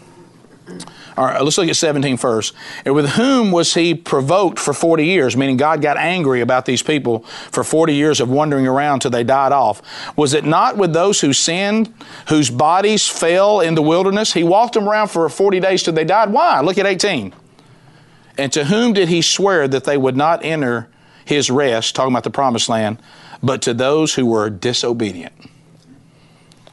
[1.14, 2.54] All right, let's look at 17 first.
[2.86, 5.36] And with whom was he provoked for 40 years?
[5.36, 9.24] Meaning God got angry about these people for 40 years of wandering around till they
[9.24, 9.82] died off.
[10.16, 11.92] Was it not with those who sinned,
[12.28, 14.32] whose bodies fell in the wilderness?
[14.32, 16.32] He walked them around for 40 days till they died.
[16.32, 16.60] Why?
[16.60, 17.34] Look at 18.
[18.38, 20.88] And to whom did he swear that they would not enter
[21.24, 22.98] his rest, talking about the promised land,
[23.42, 25.34] but to those who were disobedient?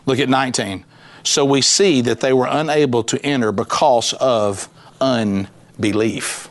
[0.06, 0.86] Look at 19.
[1.24, 4.69] So we see that they were unable to enter because of
[5.02, 6.50] unbelief.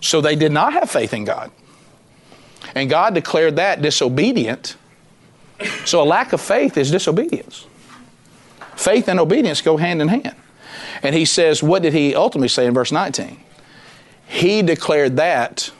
[0.00, 1.50] So they did not have faith in God.
[2.74, 4.76] And God declared that disobedient.
[5.84, 7.66] So a lack of faith is disobedience.
[8.76, 10.36] Faith and obedience go hand in hand.
[11.02, 13.40] And he says, what did he ultimately say in verse 19?
[14.26, 15.70] He declared that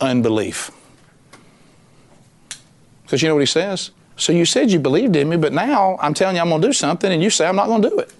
[0.00, 0.70] unbelief.
[3.02, 3.90] Because you know what he says?
[4.16, 6.68] So you said you believed in me, but now I'm telling you I'm going to
[6.68, 8.10] do something, and you say I'm not going to do it.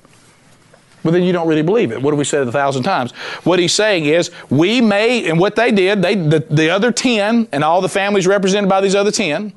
[1.03, 2.03] But then you don't really believe it.
[2.03, 3.13] What have we said a thousand times?
[3.45, 7.49] What he's saying is, we may, and what they did, they the, the other 10,
[7.53, 9.53] and all the families represented by these other 10.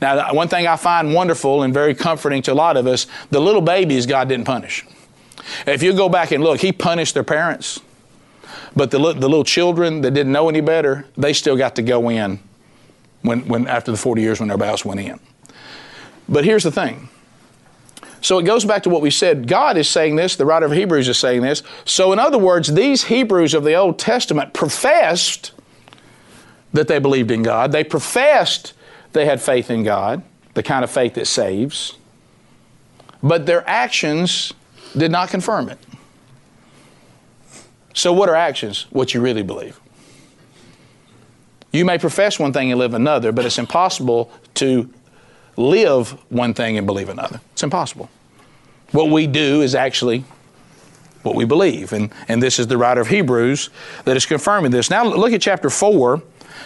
[0.00, 3.40] Now, one thing I find wonderful and very comforting to a lot of us, the
[3.40, 4.86] little babies God didn't punish.
[5.66, 7.80] If you go back and look, He punished their parents.
[8.74, 12.08] But the, the little children that didn't know any better, they still got to go
[12.08, 12.38] in
[13.22, 15.20] when, when after the 40 years when their else went in.
[16.28, 17.08] But here's the thing.
[18.20, 19.48] So it goes back to what we said.
[19.48, 21.62] God is saying this, the writer of Hebrews is saying this.
[21.84, 25.50] So, in other words, these Hebrews of the Old Testament professed
[26.72, 27.72] that they believed in God.
[27.72, 28.74] They professed
[29.12, 30.22] they had faith in God,
[30.54, 31.98] the kind of faith that saves.
[33.22, 34.52] But their actions
[34.96, 35.78] did not confirm it.
[37.94, 38.86] So, what are actions?
[38.90, 39.78] What you really believe.
[41.72, 44.88] You may profess one thing and live another, but it's impossible to
[45.56, 47.40] live one thing and believe another.
[47.52, 48.10] It's impossible.
[48.92, 50.24] What we do is actually
[51.22, 51.92] what we believe.
[51.92, 53.70] And, and this is the writer of Hebrews
[54.04, 54.90] that is confirming this.
[54.90, 56.22] Now look at chapter 4,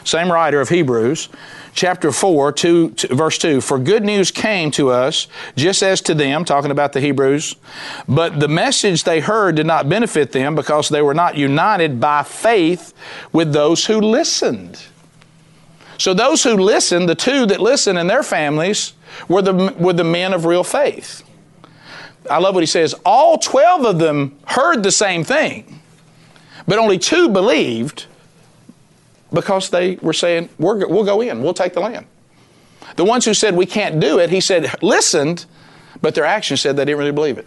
[0.07, 1.29] same writer of Hebrews,
[1.75, 3.61] chapter 4, two, two, verse 2.
[3.61, 7.57] For good news came to us, just as to them, talking about the Hebrews,
[8.09, 12.23] but the message they heard did not benefit them because they were not united by
[12.23, 12.95] faith
[13.33, 14.81] with those who listened.
[15.99, 18.93] So those who listened, the two that listened and their families,
[19.29, 21.23] were the, were the men of real faith.
[22.31, 22.95] I love what he says.
[23.05, 25.81] All 12 of them heard the same thing,
[26.67, 28.07] but only two believed
[29.33, 32.07] because they were saying, we will go in, we'll take the land.
[32.97, 35.47] The ones who said we can't do it, he said, listened,
[36.01, 37.47] but their actions said they didn't really believe it.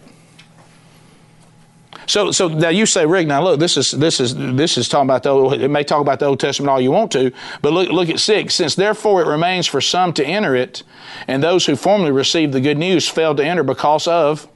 [2.06, 5.06] So, so now you say, Rick, now look, this is this is this is talking
[5.06, 7.30] about the old, it may talk about the Old Testament all you want to,
[7.62, 8.56] but look look at six.
[8.56, 10.82] Since therefore it remains for some to enter it,
[11.28, 14.48] and those who formerly received the good news failed to enter because of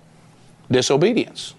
[0.69, 1.55] disobedience.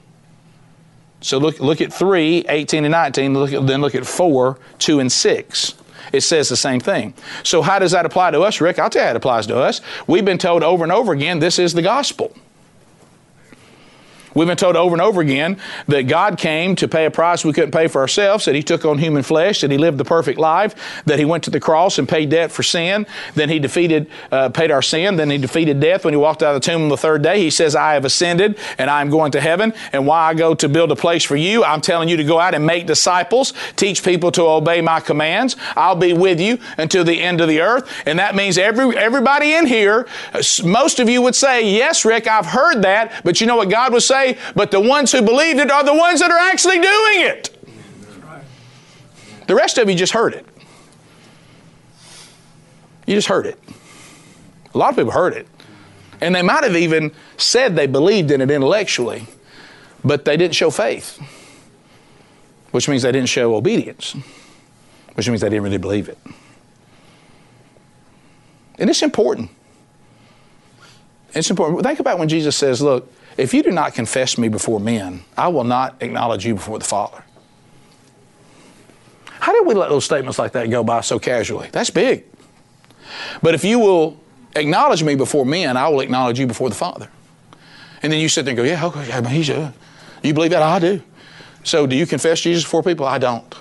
[1.21, 5.11] So look look at 3, 18 and 19, look then look at 4, 2 and
[5.11, 5.73] 6
[6.13, 7.13] it says the same thing.
[7.43, 8.79] So, how does that apply to us, Rick?
[8.79, 9.81] I'll tell you how it applies to us.
[10.07, 12.35] We've been told over and over again this is the gospel.
[14.35, 17.53] We've been told over and over again that God came to pay a price we
[17.53, 20.37] couldn't pay for ourselves, that He took on human flesh, that He lived the perfect
[20.37, 24.09] life, that He went to the cross and paid debt for sin, then He defeated,
[24.33, 26.83] uh, paid our sin, then He defeated death when He walked out of the tomb
[26.83, 27.39] on the third day.
[27.39, 29.73] He says, I have ascended and I am going to heaven.
[29.93, 32.37] And why I go to build a place for you, I'm telling you to go
[32.37, 35.55] out and make disciples, teach people to obey my commands.
[35.77, 37.89] I'll be with you until the end of the earth.
[38.05, 40.07] And that means every, everybody in here,
[40.63, 43.21] most of you would say, Yes, Rick, I've heard that.
[43.23, 44.39] But you know what God would say?
[44.55, 47.51] but the ones who believed it are the ones that are actually doing it.
[49.47, 50.45] The rest of you just heard it.
[53.05, 53.59] You just heard it.
[54.73, 55.47] A lot of people heard it.
[56.21, 59.27] And they might have even said they believed in it intellectually,
[60.03, 61.19] but they didn't show faith,
[62.71, 64.15] which means they didn't show obedience,
[65.13, 66.17] which means they didn't really believe it.
[68.79, 69.49] And it's important.
[71.33, 71.83] It's important.
[71.83, 75.49] Think about when Jesus says, Look, if you do not confess me before men, I
[75.49, 77.23] will not acknowledge you before the Father.
[79.39, 81.69] How did we let those statements like that go by so casually?
[81.71, 82.25] That's big.
[83.41, 84.19] But if you will
[84.55, 87.09] acknowledge me before men, I will acknowledge you before the Father.
[88.01, 89.73] And then you sit there and go, yeah, okay, yeah, he's a,
[90.23, 90.63] you believe that?
[90.63, 91.01] I do.
[91.63, 93.05] So do you confess Jesus before people?
[93.05, 93.55] I don't.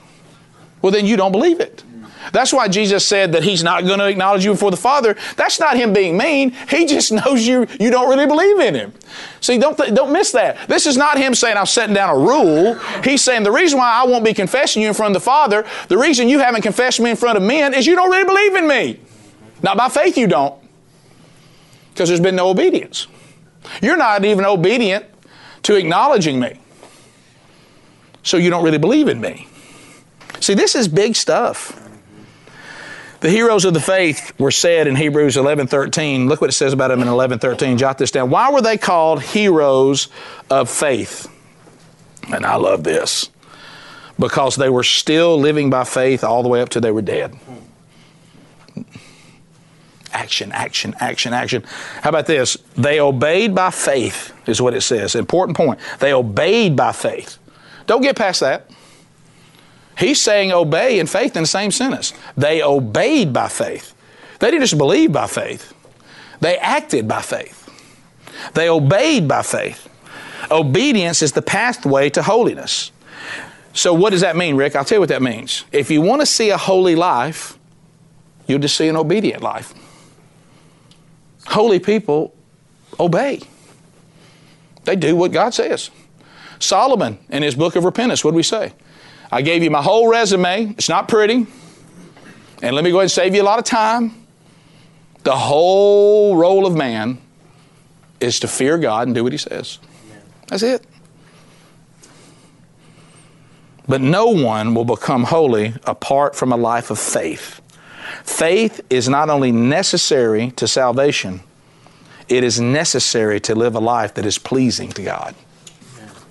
[0.81, 1.84] Well, then you don't believe it.
[2.33, 5.17] That's why Jesus said that He's not going to acknowledge you before the Father.
[5.37, 6.51] That's not Him being mean.
[6.69, 8.93] He just knows you, you don't really believe in Him.
[9.41, 10.69] See, don't, th- don't miss that.
[10.69, 12.75] This is not Him saying, I'm setting down a rule.
[13.03, 15.67] He's saying, the reason why I won't be confessing you in front of the Father,
[15.89, 18.55] the reason you haven't confessed me in front of men is you don't really believe
[18.57, 19.01] in me.
[19.63, 20.55] Not by faith, you don't,
[21.91, 23.07] because there's been no obedience.
[23.81, 25.07] You're not even obedient
[25.63, 26.61] to acknowledging me.
[28.23, 29.47] So you don't really believe in me.
[30.41, 31.81] See, this is big stuff.
[33.25, 36.29] The heroes of the faith were said in Hebrews 11:13.
[36.29, 37.79] Look what it says about them in 11:13.
[37.79, 38.29] Jot this down.
[38.29, 40.09] Why were they called heroes
[40.51, 41.27] of faith?
[42.31, 43.31] And I love this.
[44.19, 47.35] Because they were still living by faith all the way up till they were dead.
[50.13, 51.65] Action, action, action, action.
[52.03, 52.59] How about this?
[52.77, 55.15] They obeyed by faith, is what it says.
[55.15, 55.81] Important point.
[55.99, 57.39] They obeyed by faith.
[57.87, 58.69] Don't get past that.
[59.97, 62.13] He's saying obey and faith in the same sentence.
[62.37, 63.95] They obeyed by faith.
[64.41, 65.73] They didn't just believe by faith,
[66.41, 67.61] they acted by faith.
[68.55, 69.89] They obeyed by faith.
[70.51, 72.91] Obedience is the pathway to holiness.
[73.73, 74.77] So, what does that mean, Rick?
[74.77, 75.65] I'll tell you what that means.
[75.73, 77.59] If you want to see a holy life,
[78.47, 79.75] you'll just see an obedient life.
[81.47, 82.35] Holy people
[83.01, 83.41] obey,
[84.85, 85.91] they do what God says.
[86.59, 88.73] Solomon, in his book of repentance, what did we say?
[89.35, 90.75] I gave you my whole resume.
[90.79, 91.49] It's not pretty.
[92.63, 94.15] And let me go ahead and save you a lot of time.
[95.25, 97.19] The whole role of man
[98.21, 99.81] is to fear God and do what He says.
[100.47, 100.87] That's it.
[103.89, 107.61] But no one will become holy apart from a life of faith.
[108.23, 111.41] Faith is not only necessary to salvation,
[112.29, 115.35] it is necessary to live a life that is pleasing to God.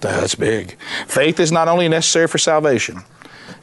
[0.03, 0.77] That's big.
[1.07, 3.03] Faith is not only necessary for salvation,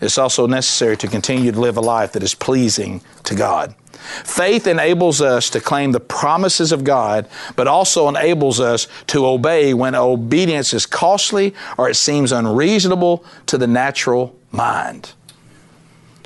[0.00, 3.74] it's also necessary to continue to live a life that is pleasing to God.
[3.92, 9.74] Faith enables us to claim the promises of God, but also enables us to obey
[9.74, 15.12] when obedience is costly or it seems unreasonable to the natural mind.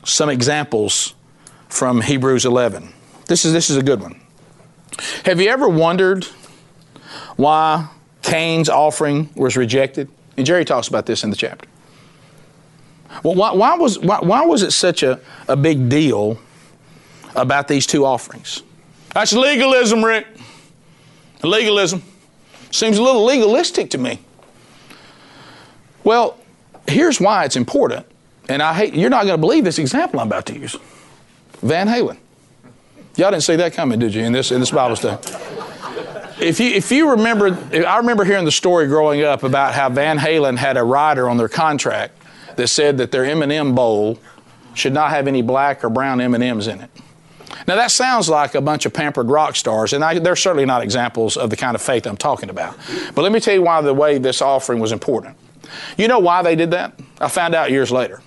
[0.05, 1.15] Some examples
[1.69, 2.93] from Hebrews 11.
[3.27, 4.21] This is, this is a good one.
[5.25, 6.25] Have you ever wondered
[7.37, 7.89] why
[8.25, 10.09] Cain's offering was rejected.
[10.37, 11.69] And Jerry talks about this in the chapter.
[13.23, 16.39] Well, why, why was, why, why, was it such a, a big deal
[17.37, 18.63] about these two offerings?
[19.13, 20.27] That's legalism, Rick.
[21.43, 22.03] Legalism.
[22.73, 24.19] Seems a little legalistic to me.
[26.03, 26.39] Well,
[26.89, 28.07] here's why it's important.
[28.49, 30.77] And I hate, you're not going to believe this example I'm about to use.
[31.61, 32.17] Van Halen.
[33.17, 35.23] Y'all didn't see that coming, did you, in this, in this Bible study?
[36.41, 40.19] If you if you remember, I remember hearing the story growing up about how Van
[40.19, 42.17] Halen had a rider on their contract
[42.57, 44.19] that said that their M&M bowl
[44.75, 46.91] should not have any black or brown M&Ms in it.
[47.67, 50.83] Now that sounds like a bunch of pampered rock stars, and I, they're certainly not
[50.83, 52.77] examples of the kind of faith I'm talking about.
[53.15, 55.37] But let me tell you why the way this offering was important.
[55.97, 56.99] You know why they did that?
[57.21, 58.23] I found out years later.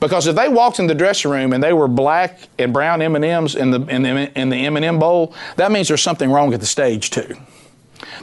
[0.00, 3.54] Because if they walked in the dressing room and they were black and brown M&Ms
[3.54, 6.66] in the, in the, in the M&M bowl, that means there's something wrong at the
[6.66, 7.36] stage too.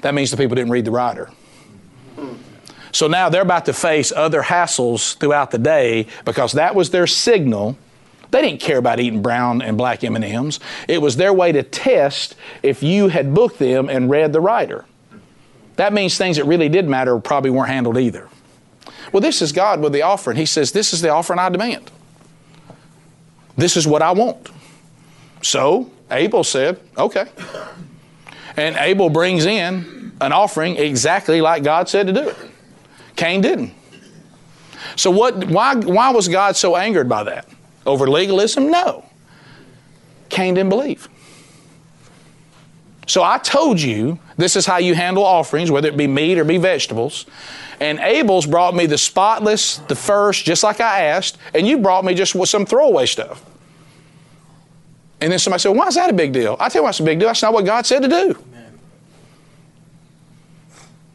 [0.01, 1.29] That means the people didn't read the rider.
[2.91, 7.07] So now they're about to face other hassles throughout the day because that was their
[7.07, 7.77] signal.
[8.31, 10.59] They didn't care about eating brown and black M&Ms.
[10.87, 14.85] It was their way to test if you had booked them and read the rider.
[15.75, 18.29] that means things that really did matter probably weren't handled either.
[19.11, 20.37] Well, this is God with the offering.
[20.37, 21.91] He says, This is the offering I demand.
[23.57, 24.49] This is what I want.
[25.41, 27.27] So Abel said, Okay.
[28.57, 32.37] And Abel brings in an offering exactly like God said to do it.
[33.15, 33.73] Cain didn't.
[34.95, 37.47] So what why why was God so angered by that?
[37.85, 38.69] Over legalism?
[38.69, 39.05] No.
[40.29, 41.09] Cain didn't believe.
[43.07, 46.43] So I told you this is how you handle offerings, whether it be meat or
[46.43, 47.25] be vegetables.
[47.79, 52.05] And Abel's brought me the spotless, the first, just like I asked, and you brought
[52.05, 53.43] me just some throwaway stuff.
[55.21, 56.57] And then somebody said, Why is that a big deal?
[56.59, 57.29] I tell you why it's a big deal.
[57.29, 58.43] That's not what God said to do.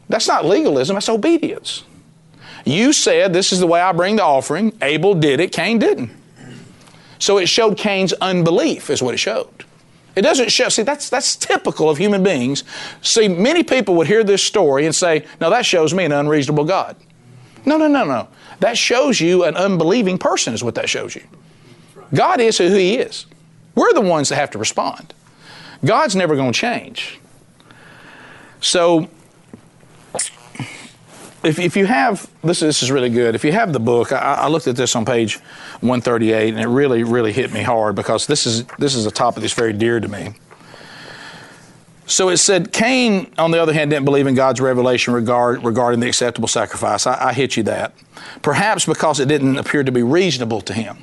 [0.09, 1.83] That's not legalism, that's obedience.
[2.65, 4.77] You said, This is the way I bring the offering.
[4.81, 6.11] Abel did it, Cain didn't.
[7.19, 9.65] So it showed Cain's unbelief, is what it showed.
[10.15, 12.63] It doesn't show, see, that's, that's typical of human beings.
[13.01, 16.65] See, many people would hear this story and say, No, that shows me an unreasonable
[16.65, 16.95] God.
[17.65, 18.27] No, no, no, no.
[18.59, 21.23] That shows you an unbelieving person, is what that shows you.
[22.13, 23.25] God is who He is.
[23.75, 25.13] We're the ones that have to respond.
[25.83, 27.19] God's never going to change.
[28.59, 29.09] So,
[31.43, 33.33] if, if you have this, this is really good.
[33.33, 35.37] If you have the book, I, I, looked at this on page
[35.79, 39.41] 138, and it really, really hit me hard because this is this is a topic
[39.41, 40.33] that's very dear to me.
[42.05, 46.01] So it said Cain, on the other hand, didn't believe in God's revelation regard, regarding
[46.01, 47.07] the acceptable sacrifice.
[47.07, 47.93] I, I hit you that.
[48.41, 50.97] Perhaps because it didn't appear to be reasonable to him.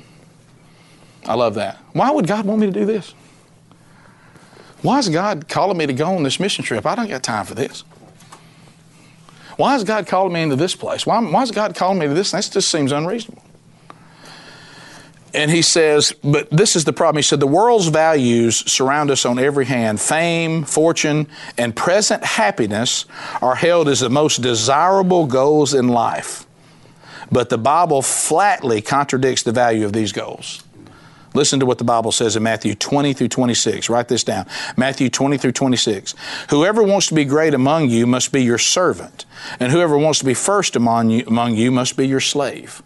[1.25, 1.77] I love that.
[1.93, 3.13] Why would God want me to do this?
[4.81, 6.85] Why is God calling me to go on this mission trip?
[6.85, 7.83] I don't got time for this.
[9.57, 11.05] Why is God calling me into this place?
[11.05, 12.31] Why, why is God calling me to this?
[12.31, 13.43] That just seems unreasonable.
[15.33, 17.17] And he says, but this is the problem.
[17.17, 19.99] He said, the world's values surround us on every hand.
[19.99, 23.05] Fame, fortune, and present happiness
[23.41, 26.47] are held as the most desirable goals in life.
[27.31, 30.63] But the Bible flatly contradicts the value of these goals.
[31.39, 33.89] Listen to what the Bible says in Matthew 20 through 26.
[33.89, 34.45] Write this down.
[34.75, 36.13] Matthew 20 through 26.
[36.49, 39.23] Whoever wants to be great among you must be your servant,
[39.57, 42.83] and whoever wants to be first among you, among you must be your slave.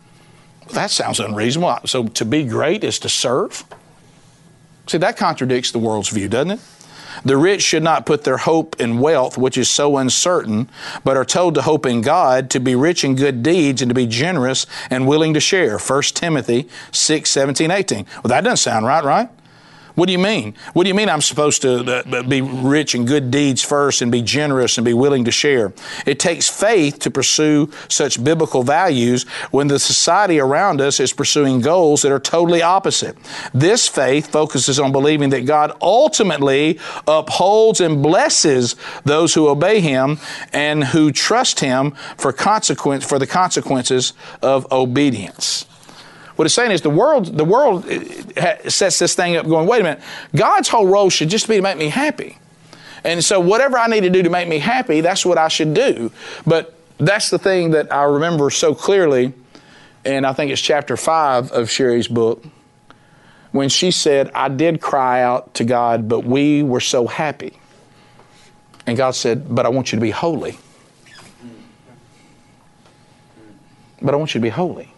[0.72, 1.80] That sounds unreasonable.
[1.88, 3.64] So to be great is to serve?
[4.86, 6.60] See, that contradicts the world's view, doesn't it?
[7.26, 10.70] The rich should not put their hope in wealth, which is so uncertain,
[11.04, 13.96] but are told to hope in God, to be rich in good deeds, and to
[13.96, 15.78] be generous and willing to share.
[15.78, 18.06] 1 Timothy 6, 17, 18.
[18.16, 19.30] Well, that doesn't sound right, right?
[19.96, 20.56] What do you mean?
[20.74, 24.12] What do you mean I'm supposed to uh, be rich in good deeds first and
[24.12, 25.72] be generous and be willing to share?
[26.08, 31.62] It takes faith to pursue such biblical values when the society around us is pursuing
[31.62, 33.16] goals that are totally opposite.
[33.54, 38.76] This faith focuses on believing that God ultimately upholds and blesses
[39.06, 40.18] those who obey Him
[40.54, 45.68] and who trust Him for consequence for the consequences of obedience.
[46.36, 49.82] What it's saying is the world, the world uh, sets this thing up going, wait
[49.82, 50.02] a minute,
[50.36, 52.38] God's whole role should just be to make me happy.
[53.04, 55.74] And so whatever I need to do to make me happy, that's what I should
[55.74, 56.12] do.
[56.48, 59.34] But that's the thing that I remember so clearly,
[60.06, 62.44] and I think it's chapter five of Sherry's book,
[63.52, 67.60] when she said, I did cry out to God, but we were so happy.
[68.86, 70.58] And God said, But I want you to be holy.
[74.02, 74.93] But I want you to be holy.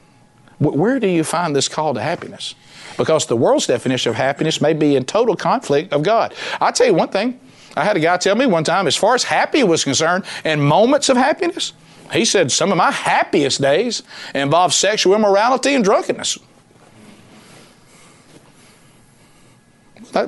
[0.59, 2.55] Where do you find this call to happiness?
[2.97, 6.33] Because the world's definition of happiness may be in total conflict of God.
[6.61, 7.39] I'll tell you one thing.
[7.75, 10.63] I had a guy tell me one time, as far as happy was concerned, and
[10.63, 11.73] moments of happiness,
[12.13, 14.03] he said some of my happiest days
[14.33, 16.37] involve sexual immorality and drunkenness.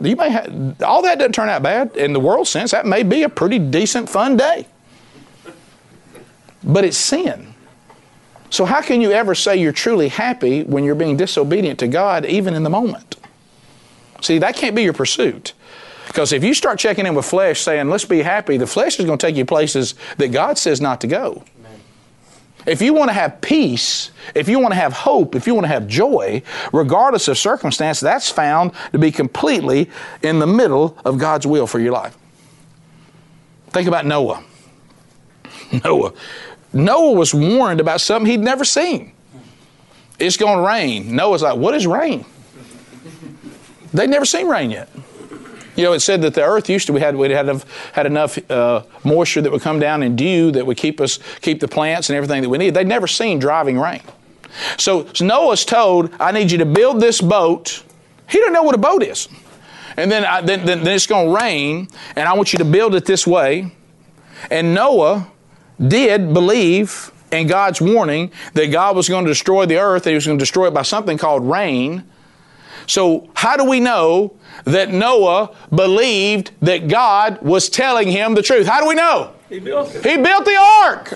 [0.02, 2.72] You may have, all that doesn't turn out bad in the world sense.
[2.72, 4.68] That may be a pretty decent, fun day.
[6.62, 7.54] But it's sin.
[8.50, 12.26] So, how can you ever say you're truly happy when you're being disobedient to God,
[12.26, 13.18] even in the moment?
[14.22, 15.54] See, that can't be your pursuit.
[16.08, 19.06] Because if you start checking in with flesh saying, let's be happy, the flesh is
[19.06, 21.44] going to take you places that God says not to go.
[21.60, 21.80] Amen.
[22.66, 25.66] If you want to have peace, if you want to have hope, if you want
[25.66, 26.42] to have joy,
[26.72, 29.90] regardless of circumstance, that's found to be completely
[30.24, 32.18] in the middle of God's will for your life.
[33.72, 34.44] Think about Noah.
[35.84, 36.14] Noah.
[36.74, 39.14] Noah was warned about something he'd never seen.
[40.20, 41.16] It's going to rain.
[41.16, 42.26] Noah's like, What is rain?
[43.94, 44.90] They'd never seen rain yet.
[45.76, 47.64] You know, it said that the earth used to we had we had
[47.94, 51.60] had enough uh, moisture that would come down and dew that would keep us keep
[51.60, 52.74] the plants and everything that we need.
[52.74, 54.02] They'd never seen driving rain.
[54.78, 57.84] So, Noah's told, "I need you to build this boat."
[58.28, 59.30] He didn't know what a boat is,
[59.98, 62.66] and then I, then, then, then it's going to rain, and I want you to
[62.66, 63.72] build it this way.
[64.50, 65.28] And Noah
[65.86, 70.16] did believe in God's warning that God was going to destroy the earth, that He
[70.16, 72.04] was going to destroy it by something called rain.
[72.88, 78.66] So, how do we know that Noah believed that God was telling him the truth?
[78.66, 79.34] How do we know?
[79.50, 80.06] He built it.
[80.06, 81.10] He built the ark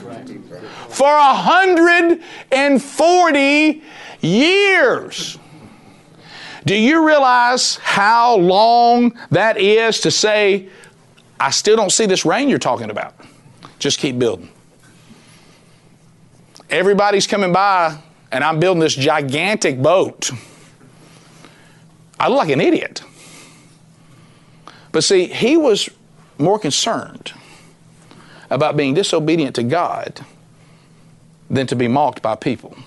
[0.89, 3.83] for 140
[4.21, 5.37] years.
[6.65, 10.69] Do you realize how long that is to say,
[11.39, 13.15] I still don't see this rain you're talking about?
[13.79, 14.50] Just keep building.
[16.71, 17.97] Everybody's coming by,
[18.31, 20.31] and I'm building this gigantic boat.
[22.17, 23.03] I look like an idiot.
[24.91, 25.89] But see, he was
[26.37, 27.33] more concerned
[28.49, 30.25] about being disobedient to God
[31.49, 32.77] than to be mocked by people.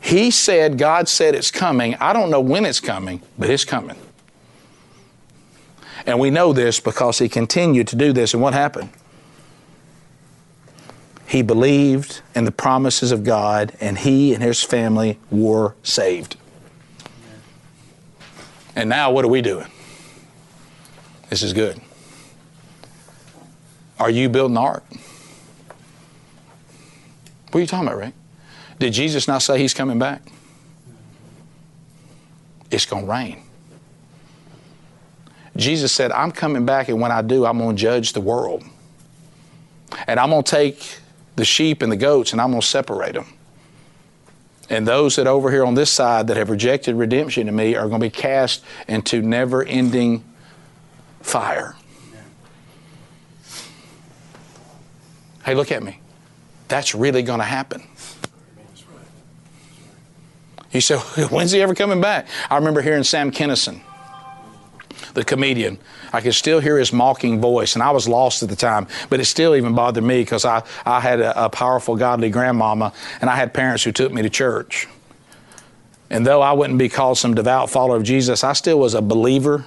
[0.00, 1.94] He said, God said it's coming.
[1.96, 3.96] I don't know when it's coming, but it's coming.
[6.06, 8.32] And we know this because he continued to do this.
[8.32, 8.90] And what happened?
[11.30, 16.36] He believed in the promises of God, and he and his family were saved.
[18.74, 19.68] And now, what are we doing?
[21.28, 21.80] This is good.
[24.00, 24.82] Are you building the ark?
[27.52, 28.14] What are you talking about, Rick?
[28.80, 30.22] Did Jesus not say he's coming back?
[32.72, 33.40] It's going to rain.
[35.56, 38.64] Jesus said, I'm coming back, and when I do, I'm going to judge the world.
[40.08, 40.99] And I'm going to take
[41.40, 43.26] the sheep and the goats and I'm going to separate them.
[44.68, 47.88] And those that over here on this side that have rejected redemption in me are
[47.88, 50.22] going to be cast into never ending
[51.20, 51.74] fire.
[55.44, 55.98] Hey, look at me.
[56.68, 57.82] That's really going to happen.
[60.72, 60.96] You say,
[61.30, 62.28] when's he ever coming back?
[62.48, 63.80] I remember hearing Sam Kinison,
[65.14, 65.78] the comedian.
[66.12, 69.20] I could still hear his mocking voice, and I was lost at the time, but
[69.20, 73.30] it still even bothered me because I, I had a, a powerful, godly grandmama, and
[73.30, 74.88] I had parents who took me to church.
[76.10, 79.02] And though I wouldn't be called some devout follower of Jesus, I still was a
[79.02, 79.64] believer.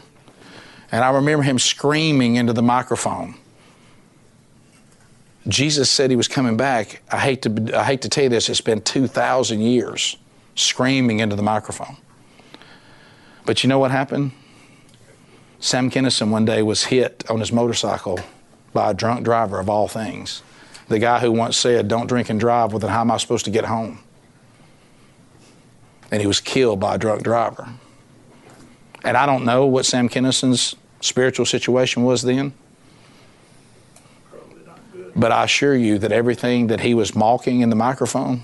[0.91, 3.35] And I remember him screaming into the microphone.
[5.47, 7.01] Jesus said he was coming back.
[7.11, 10.17] I hate to, I hate to tell you this, it's been 2,000 years
[10.55, 11.97] screaming into the microphone.
[13.45, 14.31] But you know what happened?
[15.63, 18.19] Sam Kinison one day was hit on his motorcycle
[18.73, 20.43] by a drunk driver of all things.
[20.89, 23.45] The guy who once said, Don't drink and drive, well, then how am I supposed
[23.45, 23.99] to get home?
[26.11, 27.69] And he was killed by a drunk driver.
[29.05, 32.51] And I don't know what Sam Kinison's spiritual situation was then.
[35.15, 38.43] But I assure you that everything that he was mocking in the microphone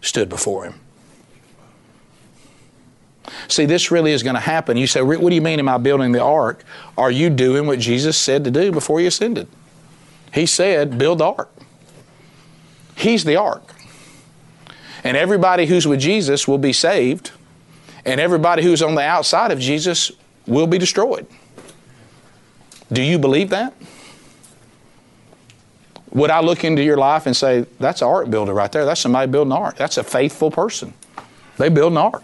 [0.00, 0.83] stood before him.
[3.48, 4.76] See, this really is going to happen.
[4.76, 6.62] You say, what do you mean, am I building the ark?
[6.98, 9.48] Are you doing what Jesus said to do before he ascended?
[10.32, 11.50] He said, build the ark.
[12.96, 13.62] He's the ark.
[15.02, 17.30] And everybody who's with Jesus will be saved,
[18.04, 20.12] and everybody who's on the outside of Jesus
[20.46, 21.26] will be destroyed.
[22.92, 23.74] Do you believe that?
[26.12, 28.84] Would I look into your life and say, that's an ark builder right there?
[28.84, 29.76] That's somebody building an ark.
[29.76, 30.94] That's a faithful person.
[31.56, 32.22] They build an ark.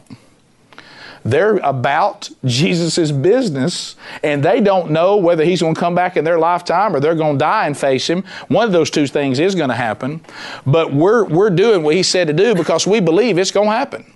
[1.25, 6.25] They're about Jesus' business, and they don't know whether he's going to come back in
[6.25, 8.25] their lifetime or they're going to die and face him.
[8.49, 10.23] One of those two things is going to happen.
[10.67, 13.75] But we're, we're doing what he said to do because we believe it's going to
[13.75, 14.11] happen.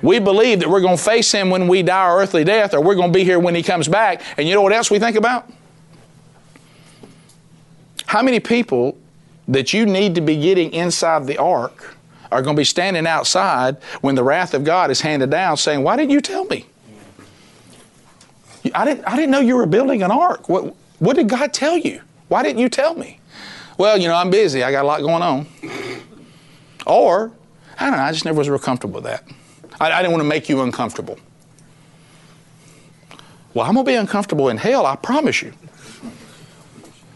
[0.00, 2.80] We believe that we're going to face him when we die our earthly death, or
[2.80, 4.22] we're going to be here when he comes back.
[4.38, 5.50] And you know what else we think about?
[8.06, 8.96] How many people
[9.48, 11.93] that you need to be getting inside the ark
[12.34, 15.84] are going to be standing outside when the wrath of God is handed down saying,
[15.84, 16.66] Why didn't you tell me?
[18.74, 20.48] I didn't, I didn't know you were building an ark.
[20.48, 22.00] What, what did God tell you?
[22.28, 23.20] Why didn't you tell me?
[23.78, 24.64] Well, you know, I'm busy.
[24.64, 25.46] I got a lot going on.
[26.86, 27.30] Or,
[27.78, 29.24] I don't know, I just never was real comfortable with that.
[29.80, 31.18] I, I didn't want to make you uncomfortable.
[33.52, 35.52] Well, I'm going to be uncomfortable in hell, I promise you.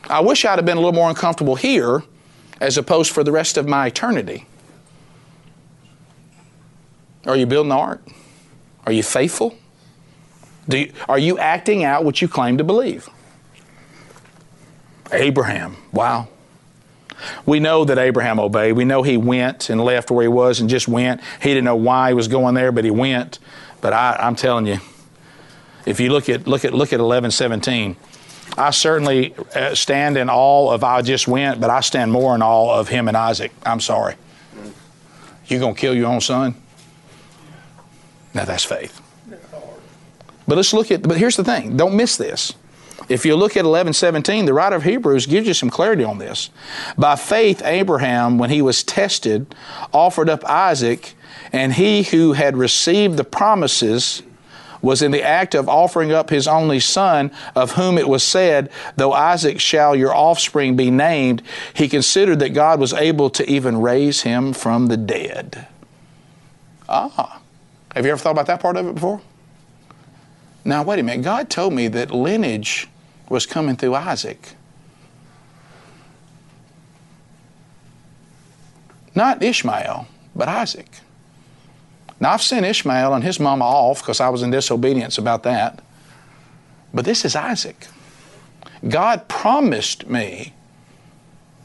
[0.08, 2.04] I wish I'd have been a little more uncomfortable here
[2.60, 4.46] as opposed for the rest of my eternity.
[7.26, 8.02] Are you building the ark?
[8.86, 9.56] Are you faithful?
[10.68, 13.08] Do you, are you acting out what you claim to believe?
[15.12, 16.28] Abraham, wow.
[17.46, 18.74] We know that Abraham obeyed.
[18.74, 21.20] We know he went and left where he was and just went.
[21.42, 23.38] He didn't know why he was going there, but he went.
[23.80, 24.78] But I, I'm telling you,
[25.86, 27.96] if you look at look at look at 11:17,
[28.56, 32.42] I certainly uh, stand in awe of I just went, but I stand more in
[32.42, 33.52] awe of him and Isaac.
[33.64, 34.14] I'm sorry.
[35.46, 36.54] You gonna kill your own son?
[38.34, 39.00] Now that's faith.
[40.46, 42.54] But let's look at, but here's the thing don't miss this.
[43.08, 46.50] If you look at 11:17, the writer of Hebrews gives you some clarity on this.
[46.96, 49.54] By faith Abraham when he was tested
[49.92, 51.14] offered up Isaac
[51.52, 54.22] and he who had received the promises
[54.80, 58.70] was in the act of offering up his only son, of whom it was said,
[58.96, 61.42] Though Isaac shall your offspring be named,
[61.74, 65.66] he considered that God was able to even raise him from the dead.
[66.88, 67.37] Ah,
[67.98, 69.20] have you ever thought about that part of it before?
[70.64, 71.24] Now, wait a minute.
[71.24, 72.86] God told me that lineage
[73.28, 74.54] was coming through Isaac.
[79.16, 80.86] Not Ishmael, but Isaac.
[82.20, 85.82] Now, I've sent Ishmael and his mama off because I was in disobedience about that.
[86.94, 87.88] But this is Isaac.
[88.88, 90.54] God promised me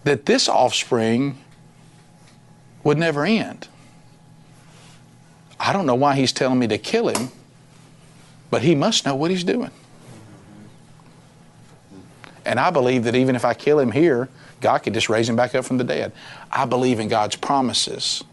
[0.03, 1.37] that this offspring
[2.83, 3.67] would never end.
[5.59, 7.29] I don't know why he's telling me to kill him,
[8.49, 9.71] but he must know what he's doing.
[12.45, 14.29] And I believe that even if I kill him here,
[14.59, 16.11] God could just raise him back up from the dead.
[16.51, 18.23] I believe in God's promises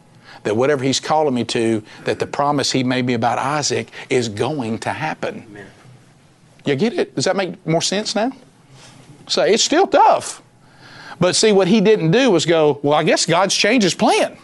[0.43, 4.29] that whatever He's calling me to, that the promise He made me about Isaac is
[4.29, 5.45] going to happen.
[5.51, 5.67] Amen.
[6.65, 7.15] You get it?
[7.15, 8.33] Does that make more sense now?
[9.29, 10.43] So it's still tough.
[11.19, 14.37] But see, what he didn't do was go, well, I guess God's changed his plan.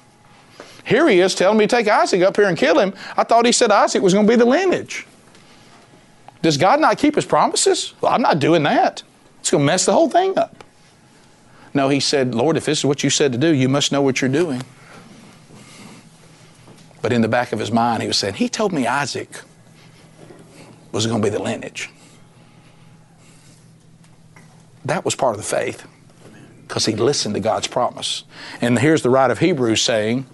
[0.87, 2.95] Here he is telling me to take Isaac up here and kill him.
[3.16, 5.05] I thought he said Isaac was going to be the lineage.
[6.43, 7.93] Does God not keep his promises?
[8.01, 9.03] Well, I'm not doing that.
[9.41, 10.62] It's going to mess the whole thing up.
[11.74, 14.01] No, he said, Lord, if this is what you said to do, you must know
[14.01, 14.62] what you're doing.
[17.03, 19.43] But in the back of his mind, he was saying, He told me Isaac
[20.93, 21.91] was going to be the lineage.
[24.84, 25.84] That was part of the faith
[26.68, 28.22] because he listened to God's promise.
[28.61, 30.26] And here's the writer of Hebrews saying,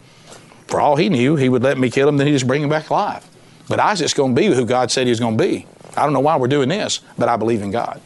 [0.72, 2.70] for all he knew, he would let me kill him, then he'd just bring him
[2.70, 3.28] back alive.
[3.68, 5.66] But Isaac's going to be who God said he was going to be.
[5.94, 8.00] I don't know why we're doing this, but I believe in God.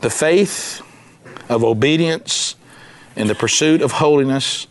[0.00, 0.80] The faith
[1.50, 2.56] of obedience
[3.16, 4.66] in the pursuit of holiness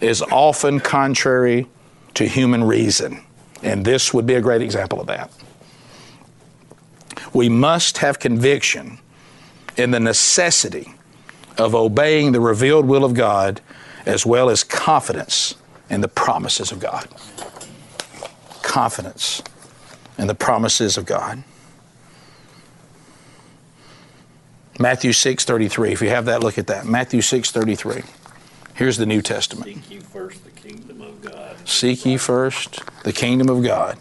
[0.00, 1.68] is often contrary
[2.14, 3.22] to human reason.
[3.62, 5.30] And this would be a great example of that.
[7.32, 8.98] We must have conviction
[9.76, 10.94] in the necessity
[11.58, 13.60] of obeying the revealed will of God
[14.06, 15.54] as well as confidence
[15.90, 17.08] in the promises of God.
[18.62, 19.42] Confidence
[20.18, 21.42] in the promises of God.
[24.78, 25.92] Matthew 6:33.
[25.92, 26.84] If you have that, look at that.
[26.84, 28.04] Matthew 6:33.
[28.74, 29.66] Here's the New Testament.
[29.66, 31.56] Seek ye first the kingdom of God.
[31.64, 33.98] Seek ye first the kingdom of God.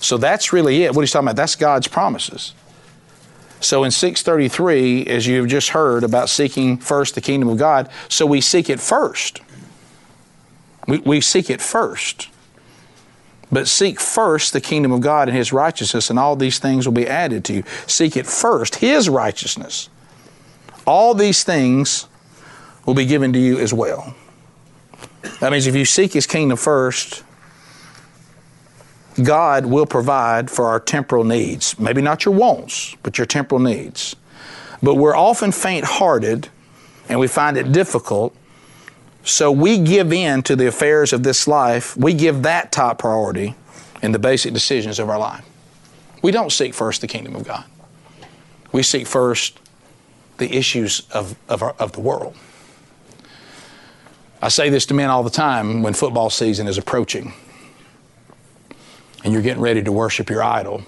[0.00, 0.94] So that's really it.
[0.94, 2.54] What he's talking about, that's God's promises.
[3.60, 8.24] So in 633, as you've just heard about seeking first the kingdom of God, so
[8.24, 9.40] we seek it first.
[10.88, 12.28] We, we seek it first.
[13.52, 16.94] But seek first the kingdom of God and His righteousness, and all these things will
[16.94, 17.64] be added to you.
[17.86, 19.88] Seek it first, His righteousness.
[20.86, 22.06] All these things
[22.86, 24.14] will be given to you as well.
[25.40, 27.24] That means if you seek His kingdom first,
[29.24, 31.78] God will provide for our temporal needs.
[31.78, 34.16] Maybe not your wants, but your temporal needs.
[34.82, 36.48] But we're often faint hearted
[37.08, 38.34] and we find it difficult.
[39.24, 41.96] So we give in to the affairs of this life.
[41.96, 43.54] We give that top priority
[44.02, 45.44] in the basic decisions of our life.
[46.22, 47.64] We don't seek first the kingdom of God.
[48.72, 49.58] We seek first
[50.38, 52.34] the issues of, of, our, of the world.
[54.40, 57.34] I say this to men all the time when football season is approaching
[59.24, 60.82] and you're getting ready to worship your idol.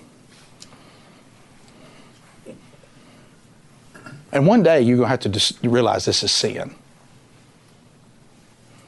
[4.33, 6.75] And one day you're going to have to just realize this is sin.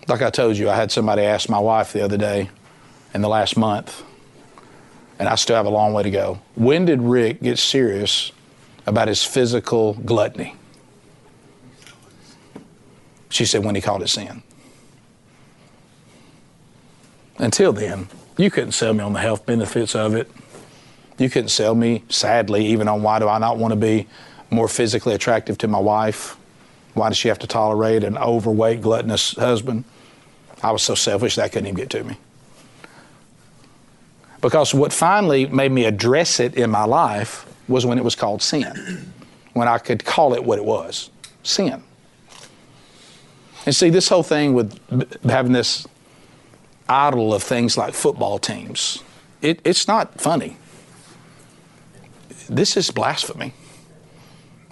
[0.08, 2.50] Like I told you, I had somebody ask my wife the other day
[3.12, 4.02] in the last month,
[5.18, 6.40] and I still have a long way to go.
[6.54, 8.32] When did Rick get serious
[8.86, 10.56] about his physical gluttony?
[13.28, 14.42] She said, when he called it sin.
[17.38, 20.30] Until then, you couldn't sell me on the health benefits of it.
[21.18, 24.08] You couldn't sell me, sadly, even on why do I not want to be
[24.50, 26.36] more physically attractive to my wife?
[26.94, 29.84] Why does she have to tolerate an overweight, gluttonous husband?
[30.62, 32.16] I was so selfish that couldn't even get to me.
[34.40, 38.42] Because what finally made me address it in my life was when it was called
[38.42, 39.12] sin,
[39.52, 41.10] when I could call it what it was
[41.42, 41.82] sin.
[43.66, 44.78] And see, this whole thing with
[45.24, 45.86] having this
[46.88, 49.02] idol of things like football teams.
[49.40, 50.56] It, it's not funny.
[52.48, 53.54] This is blasphemy.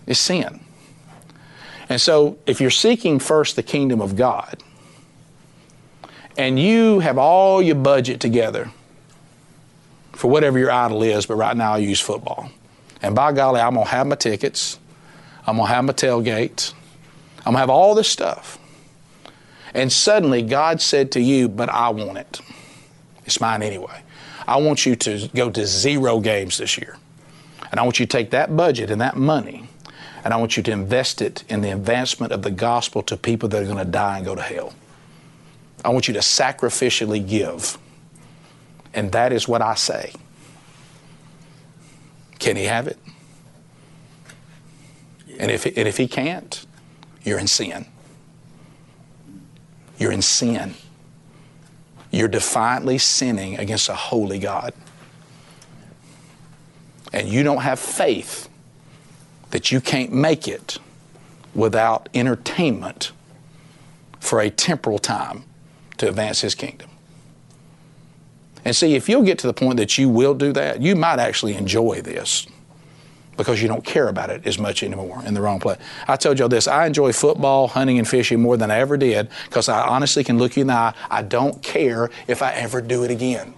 [0.07, 0.61] It's sin.
[1.89, 4.63] And so, if you're seeking first the kingdom of God,
[6.37, 8.71] and you have all your budget together
[10.13, 12.51] for whatever your idol is, but right now I use football,
[13.03, 14.79] And by golly, I'm going to have my tickets.
[15.47, 16.73] I'm going to have my tailgate.
[17.39, 18.59] I'm going to have all this stuff.
[19.75, 22.41] And suddenly God said to you, But I want it.
[23.25, 24.03] It's mine anyway.
[24.47, 26.97] I want you to go to zero games this year.
[27.71, 29.69] And I want you to take that budget and that money
[30.25, 33.49] and I want you to invest it in the advancement of the gospel to people
[33.49, 34.73] that are going to die and go to hell.
[35.85, 37.77] I want you to sacrificially give.
[38.95, 40.13] And that is what I say.
[42.39, 42.99] Can he have it?
[45.39, 46.65] And if, and if he can't,
[47.25, 47.87] you're in sin.
[49.99, 50.75] You're in sin.
[52.11, 54.75] You're defiantly sinning against a holy God.
[57.13, 58.49] And you don't have faith
[59.51, 60.79] that you can't make it
[61.55, 63.13] without entertainment
[64.19, 65.45] for a temporal time
[65.99, 66.89] to advance His kingdom.
[68.65, 71.19] And see, if you'll get to the point that you will do that, you might
[71.19, 72.47] actually enjoy this
[73.37, 75.79] because you don't care about it as much anymore in the wrong place.
[76.07, 79.29] I told y'all this I enjoy football, hunting, and fishing more than I ever did
[79.47, 80.95] because I honestly can look you in the eye.
[81.11, 83.55] I don't care if I ever do it again.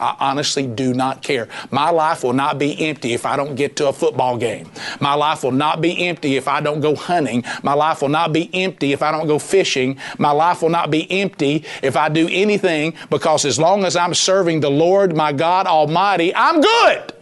[0.00, 1.48] I honestly do not care.
[1.70, 4.68] My life will not be empty if I don't get to a football game.
[5.00, 7.44] My life will not be empty if I don't go hunting.
[7.62, 9.98] My life will not be empty if I don't go fishing.
[10.18, 14.14] My life will not be empty if I do anything because as long as I'm
[14.14, 17.12] serving the Lord, my God Almighty, I'm good.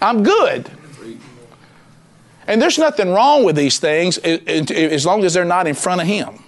[0.00, 0.70] I'm good.
[2.46, 6.06] And there's nothing wrong with these things as long as they're not in front of
[6.06, 6.42] Him.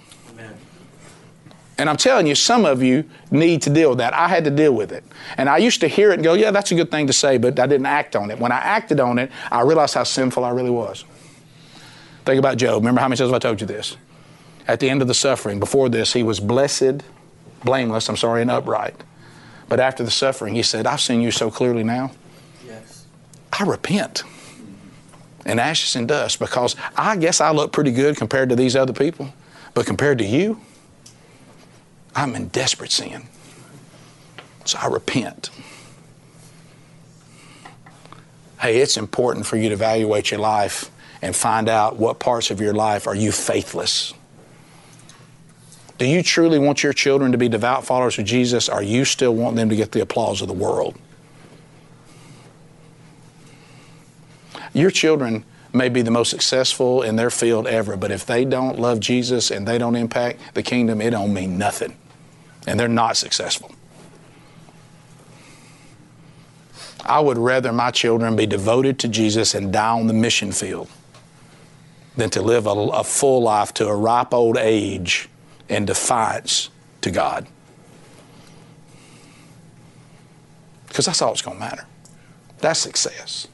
[1.77, 4.13] And I'm telling you, some of you need to deal with that.
[4.13, 5.03] I had to deal with it.
[5.37, 7.37] And I used to hear it and go, yeah, that's a good thing to say,
[7.37, 8.37] but I didn't act on it.
[8.37, 11.05] When I acted on it, I realized how sinful I really was.
[12.25, 12.81] Think about Job.
[12.81, 13.95] Remember how many times I told you this?
[14.67, 17.01] At the end of the suffering, before this, he was blessed,
[17.63, 18.95] blameless, I'm sorry, and upright.
[19.69, 22.11] But after the suffering, he said, I've seen you so clearly now.
[23.59, 24.23] I repent
[25.45, 28.93] in ashes and dust because I guess I look pretty good compared to these other
[28.93, 29.33] people.
[29.73, 30.61] But compared to you,
[32.15, 33.23] I'm in desperate sin.
[34.63, 35.49] So I repent.
[38.61, 40.89] Hey, it's important for you to evaluate your life
[41.21, 44.13] and find out what parts of your life are you faithless.
[45.97, 49.35] Do you truly want your children to be devout followers of Jesus, or you still
[49.35, 50.97] want them to get the applause of the world?
[54.73, 55.43] Your children
[55.73, 59.51] may be the most successful in their field ever, but if they don't love Jesus
[59.51, 61.95] and they don't impact the kingdom, it don't mean nothing.
[62.67, 63.71] And they're not successful.
[67.05, 70.89] I would rather my children be devoted to Jesus and die on the mission field
[72.15, 75.29] than to live a, a full life to a ripe old age
[75.69, 76.69] in defiance
[77.01, 77.47] to God.
[80.87, 81.85] Because that's all it's going to matter.
[82.59, 83.47] That's success.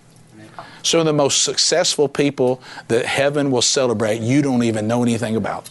[0.85, 5.35] Some of the most successful people that heaven will celebrate, you don't even know anything
[5.35, 5.67] about.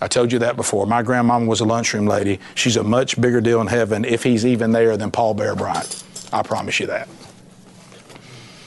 [0.00, 0.86] I told you that before.
[0.86, 2.38] My grandmama was a lunchroom lady.
[2.54, 6.04] She's a much bigger deal in heaven, if he's even there, than Paul Bear Bryant.
[6.32, 7.08] I promise you that.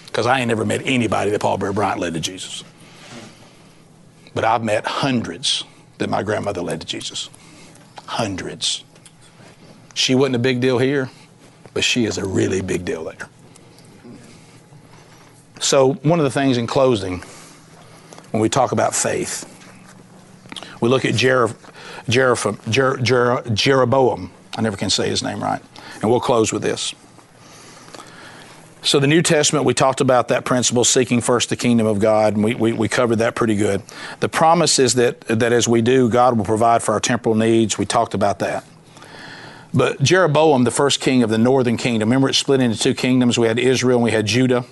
[0.07, 2.65] Because I ain't never met anybody that Paul Bear Bryant led to Jesus.
[4.33, 5.63] But I've met hundreds
[5.99, 7.29] that my grandmother led to Jesus.
[8.07, 8.83] Hundreds.
[9.93, 11.09] She wasn't a big deal here,
[11.73, 13.29] but she is a really big deal there.
[15.59, 17.23] So, one of the things in closing,
[18.31, 19.51] when we talk about faith,
[20.81, 21.55] we look at Jer-
[22.09, 22.35] Jer-
[22.69, 24.31] Jer- Jer- Jeroboam.
[24.57, 25.61] I never can say his name right.
[26.01, 26.93] And we'll close with this.
[28.81, 32.35] So, the New Testament, we talked about that principle, seeking first the kingdom of God,
[32.35, 33.81] and we, we, we, covered that pretty good.
[34.19, 37.77] The promise is that, that as we do, God will provide for our temporal needs.
[37.77, 38.65] We talked about that.
[39.73, 43.39] But Jeroboam, the first king of the northern kingdom, remember it split into two kingdoms?
[43.39, 44.65] We had Israel and we had Judah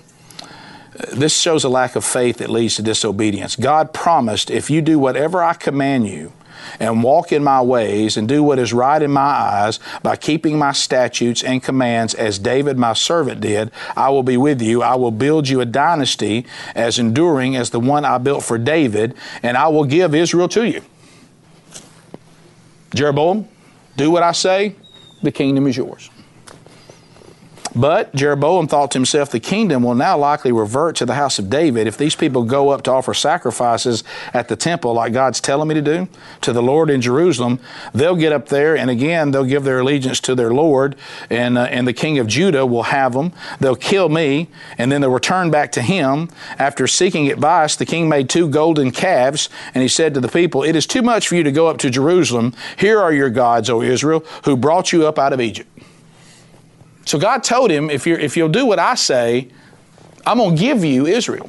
[1.12, 3.56] this shows a lack of faith that leads to disobedience.
[3.56, 6.32] God promised, if you do whatever I command you,
[6.80, 10.58] and walk in my ways and do what is right in my eyes by keeping
[10.58, 14.82] my statutes and commands as David my servant did, I will be with you.
[14.82, 19.14] I will build you a dynasty as enduring as the one I built for David,
[19.42, 20.82] and I will give Israel to you.
[22.94, 23.48] Jeroboam,
[23.96, 24.76] do what I say,
[25.22, 26.10] the kingdom is yours.
[27.76, 31.50] But Jeroboam thought to himself, the kingdom will now likely revert to the house of
[31.50, 35.68] David if these people go up to offer sacrifices at the temple, like God's telling
[35.68, 36.08] me to do,
[36.42, 37.58] to the Lord in Jerusalem.
[37.92, 40.94] They'll get up there, and again, they'll give their allegiance to their Lord,
[41.30, 43.32] and, uh, and the king of Judah will have them.
[43.58, 44.48] They'll kill me,
[44.78, 46.28] and then they'll return back to him.
[46.58, 50.62] After seeking advice, the king made two golden calves, and he said to the people,
[50.62, 52.54] It is too much for you to go up to Jerusalem.
[52.76, 55.68] Here are your gods, O Israel, who brought you up out of Egypt.
[57.14, 59.46] So God told him, if, you if you'll do what I say,
[60.26, 61.48] I'm going to give you Israel.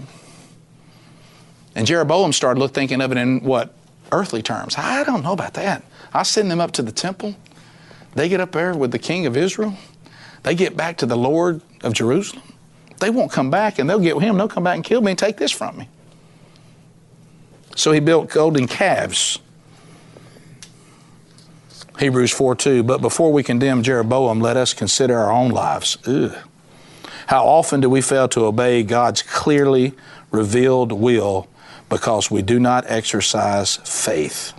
[1.74, 3.74] And Jeroboam started thinking of it in what?
[4.12, 4.76] Earthly terms.
[4.78, 5.84] I don't know about that.
[6.14, 7.36] I send them up to the temple.
[8.14, 9.76] They get up there with the king of Israel.
[10.44, 12.44] They get back to the Lord of Jerusalem.
[13.00, 14.38] They won't come back and they'll get him.
[14.38, 15.90] They'll come back and kill me and take this from me.
[17.76, 19.40] So he built golden calves.
[22.00, 22.84] Hebrews 4 2.
[22.84, 25.98] But before we condemn Jeroboam, let us consider our own lives.
[26.06, 26.36] Ugh.
[27.28, 29.94] How often do we fail to obey God's clearly
[30.32, 31.48] revealed will
[31.90, 34.54] because we do not exercise faith?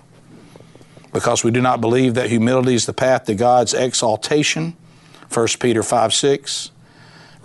[1.12, 4.76] Because we do not believe that humility is the path to God's exaltation?
[5.32, 6.70] 1 Peter 5 6.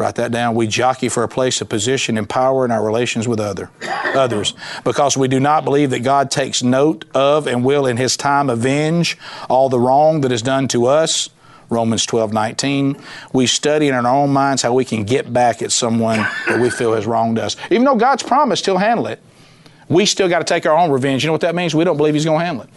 [0.01, 0.55] Write that down.
[0.55, 3.69] We jockey for a place of position and power in our relations with other,
[4.15, 8.17] others because we do not believe that God takes note of and will in His
[8.17, 9.15] time avenge
[9.47, 11.29] all the wrong that is done to us.
[11.69, 12.97] Romans 12, 19.
[13.31, 16.71] We study in our own minds how we can get back at someone that we
[16.71, 17.55] feel has wronged us.
[17.69, 19.19] Even though God's promised He'll handle it,
[19.87, 21.23] we still got to take our own revenge.
[21.23, 21.75] You know what that means?
[21.75, 22.69] We don't believe He's going to handle it.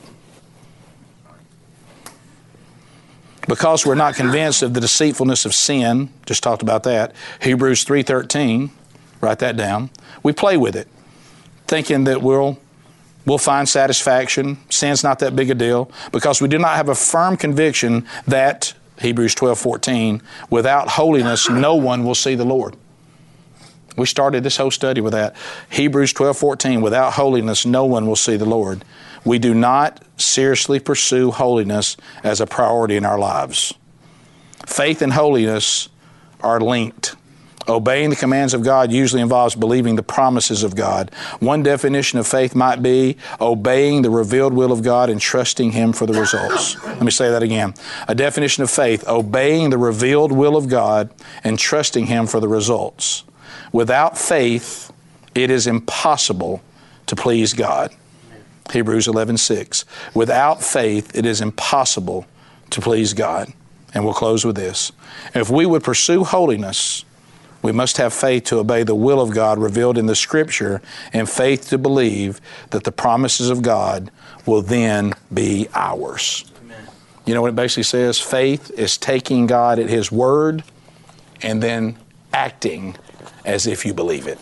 [3.49, 8.71] Because we're not convinced of the deceitfulness of sin just talked about that hebrews 3.13
[9.25, 9.91] write that down.
[10.23, 10.89] We play with it
[11.67, 12.59] thinking that we'll
[13.27, 14.59] we'll find satisfaction.
[14.69, 18.75] Sin's not that big a deal because we do not have a firm conviction that
[19.01, 22.77] hebrews 12.14 without holiness no one will see the lord.
[23.97, 25.37] We started this whole study with that.
[25.71, 28.85] Hebrews 12.14 without holiness no one will see the lord
[29.25, 33.75] we do not seriously pursue holiness as a priority in our lives.
[34.67, 35.89] Faith and holiness
[36.41, 37.17] are linked.
[37.67, 41.11] Obeying the commands of God usually involves believing the promises of God.
[41.41, 45.95] One definition of faith might be obeying the revealed will of God and trusting Him
[45.95, 46.83] for the results.
[46.85, 47.73] Let me say that again.
[48.07, 51.11] A definition of faith, obeying the revealed will of God
[51.43, 53.25] and trusting Him for the results.
[53.73, 54.93] Without faith,
[55.35, 56.63] it is impossible
[57.07, 57.95] to please God.
[58.75, 59.85] Hebrews 11:6.
[60.13, 62.27] Without faith it is impossible
[62.71, 63.53] to please God.
[63.95, 64.93] And we'll close with this.
[65.35, 67.05] If we would pursue holiness,
[67.63, 71.31] we must have faith to obey the will of God revealed in the scripture and
[71.31, 74.11] faith to believe that the promises of God
[74.45, 76.45] will then be ours.
[76.63, 76.89] Amen.
[77.25, 78.21] You know what it basically says?
[78.21, 80.65] Faith is taking God at his word
[81.41, 81.97] and then
[82.33, 82.97] acting
[83.45, 84.39] as if you believe it.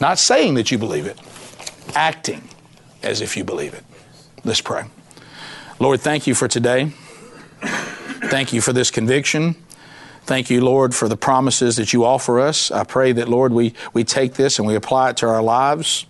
[0.00, 1.18] Not saying that you believe it,
[1.94, 2.48] acting
[3.02, 3.84] as if you believe it.
[4.44, 4.84] Let's pray.
[5.78, 6.92] Lord, thank you for today.
[7.60, 9.56] Thank you for this conviction.
[10.24, 12.70] Thank you, Lord, for the promises that you offer us.
[12.70, 16.06] I pray that, Lord, we, we take this and we apply it to our lives.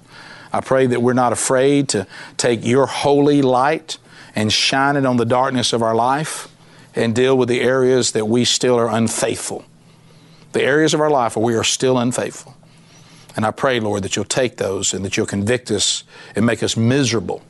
[0.53, 3.97] I pray that we're not afraid to take your holy light
[4.35, 6.49] and shine it on the darkness of our life
[6.95, 9.65] and deal with the areas that we still are unfaithful.
[10.53, 12.55] The areas of our life where we are still unfaithful.
[13.35, 16.05] And I pray, Lord, that you'll take those and that you'll convict us
[16.37, 17.43] and make us miserable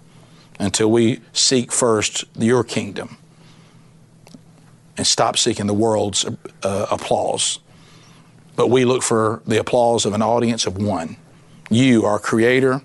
[0.58, 3.16] until we seek first your kingdom
[4.96, 6.24] and stop seeking the world's
[6.62, 7.58] uh, applause.
[8.54, 11.16] But we look for the applause of an audience of one
[11.70, 12.82] you, our Creator,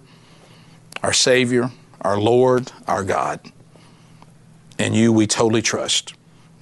[1.04, 1.70] our Savior,
[2.02, 3.42] our Lord, our God.
[4.80, 6.14] And you we totally trust.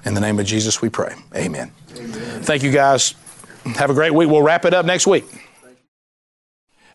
[0.06, 1.14] In the name of Jesus we pray.
[1.36, 1.72] Amen.
[1.96, 2.42] Amen.
[2.42, 3.14] Thank you guys.
[3.76, 4.30] Have a great week.
[4.30, 5.26] We'll wrap it up next week.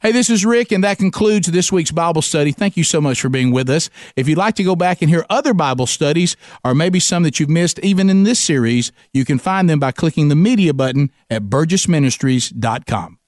[0.03, 2.53] Hey, this is Rick, and that concludes this week's Bible study.
[2.53, 3.91] Thank you so much for being with us.
[4.17, 7.39] If you'd like to go back and hear other Bible studies, or maybe some that
[7.39, 11.11] you've missed even in this series, you can find them by clicking the media button
[11.29, 13.20] at burgessministries.com.